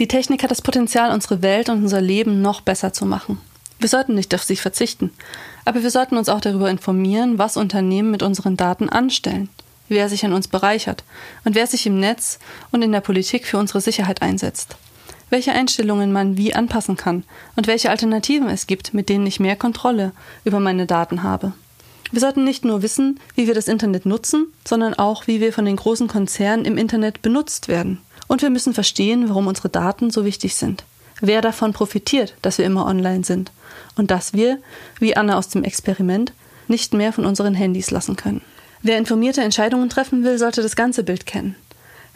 Die 0.00 0.08
Technik 0.08 0.42
hat 0.42 0.50
das 0.50 0.62
Potenzial, 0.62 1.12
unsere 1.12 1.40
Welt 1.40 1.68
und 1.68 1.84
unser 1.84 2.00
Leben 2.00 2.42
noch 2.42 2.62
besser 2.62 2.92
zu 2.92 3.06
machen. 3.06 3.40
Wir 3.80 3.88
sollten 3.88 4.14
nicht 4.14 4.34
auf 4.34 4.42
sie 4.42 4.56
verzichten, 4.56 5.12
aber 5.68 5.82
wir 5.82 5.90
sollten 5.90 6.16
uns 6.16 6.28
auch 6.28 6.40
darüber 6.40 6.70
informieren, 6.70 7.38
was 7.38 7.56
Unternehmen 7.56 8.10
mit 8.10 8.22
unseren 8.22 8.56
Daten 8.56 8.88
anstellen, 8.88 9.48
wer 9.88 10.08
sich 10.08 10.24
an 10.24 10.32
uns 10.32 10.48
bereichert 10.48 11.04
und 11.44 11.54
wer 11.54 11.66
sich 11.66 11.86
im 11.86 12.00
Netz 12.00 12.38
und 12.72 12.82
in 12.82 12.92
der 12.92 13.00
Politik 13.00 13.46
für 13.46 13.58
unsere 13.58 13.80
Sicherheit 13.80 14.22
einsetzt 14.22 14.76
welche 15.30 15.52
Einstellungen 15.52 16.12
man 16.12 16.36
wie 16.36 16.54
anpassen 16.54 16.96
kann 16.96 17.24
und 17.56 17.66
welche 17.66 17.90
Alternativen 17.90 18.48
es 18.48 18.66
gibt, 18.66 18.94
mit 18.94 19.08
denen 19.08 19.26
ich 19.26 19.40
mehr 19.40 19.56
Kontrolle 19.56 20.12
über 20.44 20.60
meine 20.60 20.86
Daten 20.86 21.22
habe. 21.22 21.52
Wir 22.10 22.20
sollten 22.20 22.44
nicht 22.44 22.64
nur 22.64 22.82
wissen, 22.82 23.20
wie 23.34 23.46
wir 23.46 23.54
das 23.54 23.68
Internet 23.68 24.06
nutzen, 24.06 24.46
sondern 24.66 24.94
auch, 24.94 25.26
wie 25.26 25.40
wir 25.40 25.52
von 25.52 25.66
den 25.66 25.76
großen 25.76 26.08
Konzernen 26.08 26.64
im 26.64 26.78
Internet 26.78 27.20
benutzt 27.20 27.68
werden. 27.68 27.98
Und 28.28 28.40
wir 28.40 28.50
müssen 28.50 28.72
verstehen, 28.72 29.28
warum 29.28 29.46
unsere 29.46 29.68
Daten 29.68 30.10
so 30.10 30.24
wichtig 30.24 30.54
sind. 30.54 30.84
Wer 31.20 31.40
davon 31.40 31.72
profitiert, 31.72 32.34
dass 32.42 32.58
wir 32.58 32.64
immer 32.64 32.86
online 32.86 33.24
sind. 33.24 33.50
Und 33.96 34.10
dass 34.10 34.32
wir, 34.32 34.58
wie 35.00 35.16
Anna 35.16 35.36
aus 35.36 35.48
dem 35.48 35.64
Experiment, 35.64 36.32
nicht 36.68 36.94
mehr 36.94 37.12
von 37.12 37.26
unseren 37.26 37.54
Handys 37.54 37.90
lassen 37.90 38.16
können. 38.16 38.42
Wer 38.82 38.98
informierte 38.98 39.42
Entscheidungen 39.42 39.88
treffen 39.88 40.22
will, 40.22 40.38
sollte 40.38 40.62
das 40.62 40.76
ganze 40.76 41.02
Bild 41.02 41.26
kennen. 41.26 41.56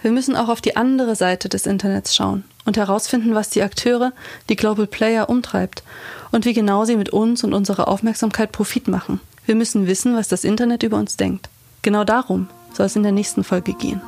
Wir 0.02 0.10
müssen 0.10 0.36
auch 0.36 0.48
auf 0.48 0.60
die 0.60 0.76
andere 0.76 1.16
Seite 1.16 1.48
des 1.48 1.66
Internets 1.66 2.14
schauen 2.14 2.44
und 2.64 2.76
herausfinden, 2.76 3.34
was 3.34 3.50
die 3.50 3.62
Akteure, 3.62 4.12
die 4.48 4.56
Global 4.56 4.86
Player 4.86 5.28
umtreibt 5.28 5.82
und 6.30 6.44
wie 6.44 6.54
genau 6.54 6.84
sie 6.84 6.96
mit 6.96 7.10
uns 7.10 7.44
und 7.44 7.54
unserer 7.54 7.88
Aufmerksamkeit 7.88 8.52
Profit 8.52 8.88
machen. 8.88 9.20
Wir 9.46 9.54
müssen 9.54 9.86
wissen, 9.86 10.16
was 10.16 10.28
das 10.28 10.44
Internet 10.44 10.82
über 10.82 10.96
uns 10.96 11.16
denkt. 11.16 11.48
Genau 11.82 12.04
darum 12.04 12.48
soll 12.72 12.86
es 12.86 12.96
in 12.96 13.02
der 13.02 13.12
nächsten 13.12 13.44
Folge 13.44 13.74
gehen. 13.74 14.00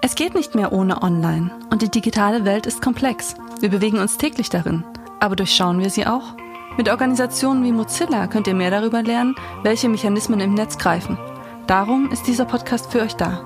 Es 0.00 0.14
geht 0.14 0.34
nicht 0.36 0.54
mehr 0.54 0.72
ohne 0.72 1.02
Online 1.02 1.50
und 1.70 1.82
die 1.82 1.90
digitale 1.90 2.44
Welt 2.44 2.66
ist 2.66 2.80
komplex. 2.80 3.34
Wir 3.58 3.68
bewegen 3.68 3.98
uns 3.98 4.16
täglich 4.16 4.48
darin. 4.48 4.84
Aber 5.18 5.34
durchschauen 5.34 5.80
wir 5.80 5.90
sie 5.90 6.06
auch? 6.06 6.34
Mit 6.76 6.88
Organisationen 6.88 7.64
wie 7.64 7.72
Mozilla 7.72 8.28
könnt 8.28 8.46
ihr 8.46 8.54
mehr 8.54 8.70
darüber 8.70 9.02
lernen, 9.02 9.34
welche 9.64 9.88
Mechanismen 9.88 10.38
im 10.38 10.54
Netz 10.54 10.78
greifen 10.78 11.18
Darum 11.66 12.12
ist 12.12 12.28
dieser 12.28 12.44
Podcast 12.44 12.92
für 12.92 13.00
euch 13.00 13.14
da. 13.14 13.40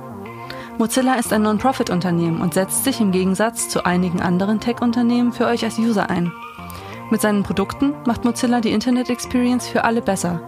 Mozilla 0.76 1.14
ist 1.14 1.32
ein 1.32 1.42
Non-Profit-Unternehmen 1.42 2.42
und 2.42 2.52
setzt 2.52 2.84
sich 2.84 3.00
im 3.00 3.12
Gegensatz 3.12 3.70
zu 3.70 3.86
einigen 3.86 4.20
anderen 4.20 4.60
Tech-Unternehmen 4.60 5.32
für 5.32 5.46
euch 5.46 5.64
als 5.64 5.78
User 5.78 6.10
ein. 6.10 6.32
Mit 7.12 7.20
seinen 7.20 7.42
Produkten 7.42 7.92
macht 8.06 8.24
Mozilla 8.24 8.62
die 8.62 8.70
Internet 8.70 9.10
Experience 9.10 9.68
für 9.68 9.84
alle 9.84 10.00
besser. 10.00 10.40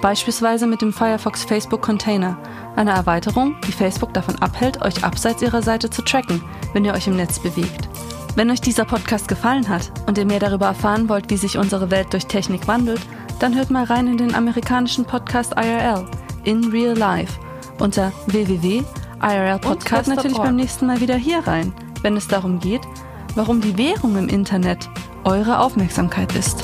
Beispielsweise 0.00 0.66
mit 0.66 0.80
dem 0.80 0.90
Firefox 0.90 1.44
Facebook 1.44 1.82
Container, 1.82 2.38
einer 2.74 2.94
Erweiterung, 2.94 3.54
die 3.68 3.72
Facebook 3.72 4.14
davon 4.14 4.34
abhält, 4.36 4.80
euch 4.80 5.04
abseits 5.04 5.42
ihrer 5.42 5.60
Seite 5.60 5.90
zu 5.90 6.00
tracken, 6.00 6.42
wenn 6.72 6.86
ihr 6.86 6.94
euch 6.94 7.06
im 7.06 7.16
Netz 7.16 7.38
bewegt. 7.38 7.90
Wenn 8.34 8.50
euch 8.50 8.62
dieser 8.62 8.86
Podcast 8.86 9.28
gefallen 9.28 9.68
hat 9.68 9.92
und 10.06 10.16
ihr 10.16 10.24
mehr 10.24 10.40
darüber 10.40 10.64
erfahren 10.64 11.10
wollt, 11.10 11.28
wie 11.28 11.36
sich 11.36 11.58
unsere 11.58 11.90
Welt 11.90 12.10
durch 12.14 12.24
Technik 12.24 12.66
wandelt, 12.66 13.02
dann 13.38 13.54
hört 13.54 13.68
mal 13.68 13.84
rein 13.84 14.06
in 14.06 14.16
den 14.16 14.34
amerikanischen 14.34 15.04
Podcast 15.04 15.52
IRL 15.52 16.06
in 16.44 16.64
real 16.70 16.96
life 16.96 17.38
unter 17.78 18.10
www.irlpodcast 18.28 20.08
natürlich 20.08 20.38
beim 20.38 20.56
nächsten 20.56 20.86
Mal 20.86 21.02
wieder 21.02 21.16
hier 21.16 21.46
rein, 21.46 21.74
wenn 22.00 22.16
es 22.16 22.26
darum 22.26 22.58
geht, 22.58 22.88
warum 23.34 23.60
die 23.60 23.76
Währung 23.76 24.16
im 24.16 24.30
Internet 24.30 24.88
eure 25.26 25.58
Aufmerksamkeit 25.58 26.34
ist. 26.36 26.62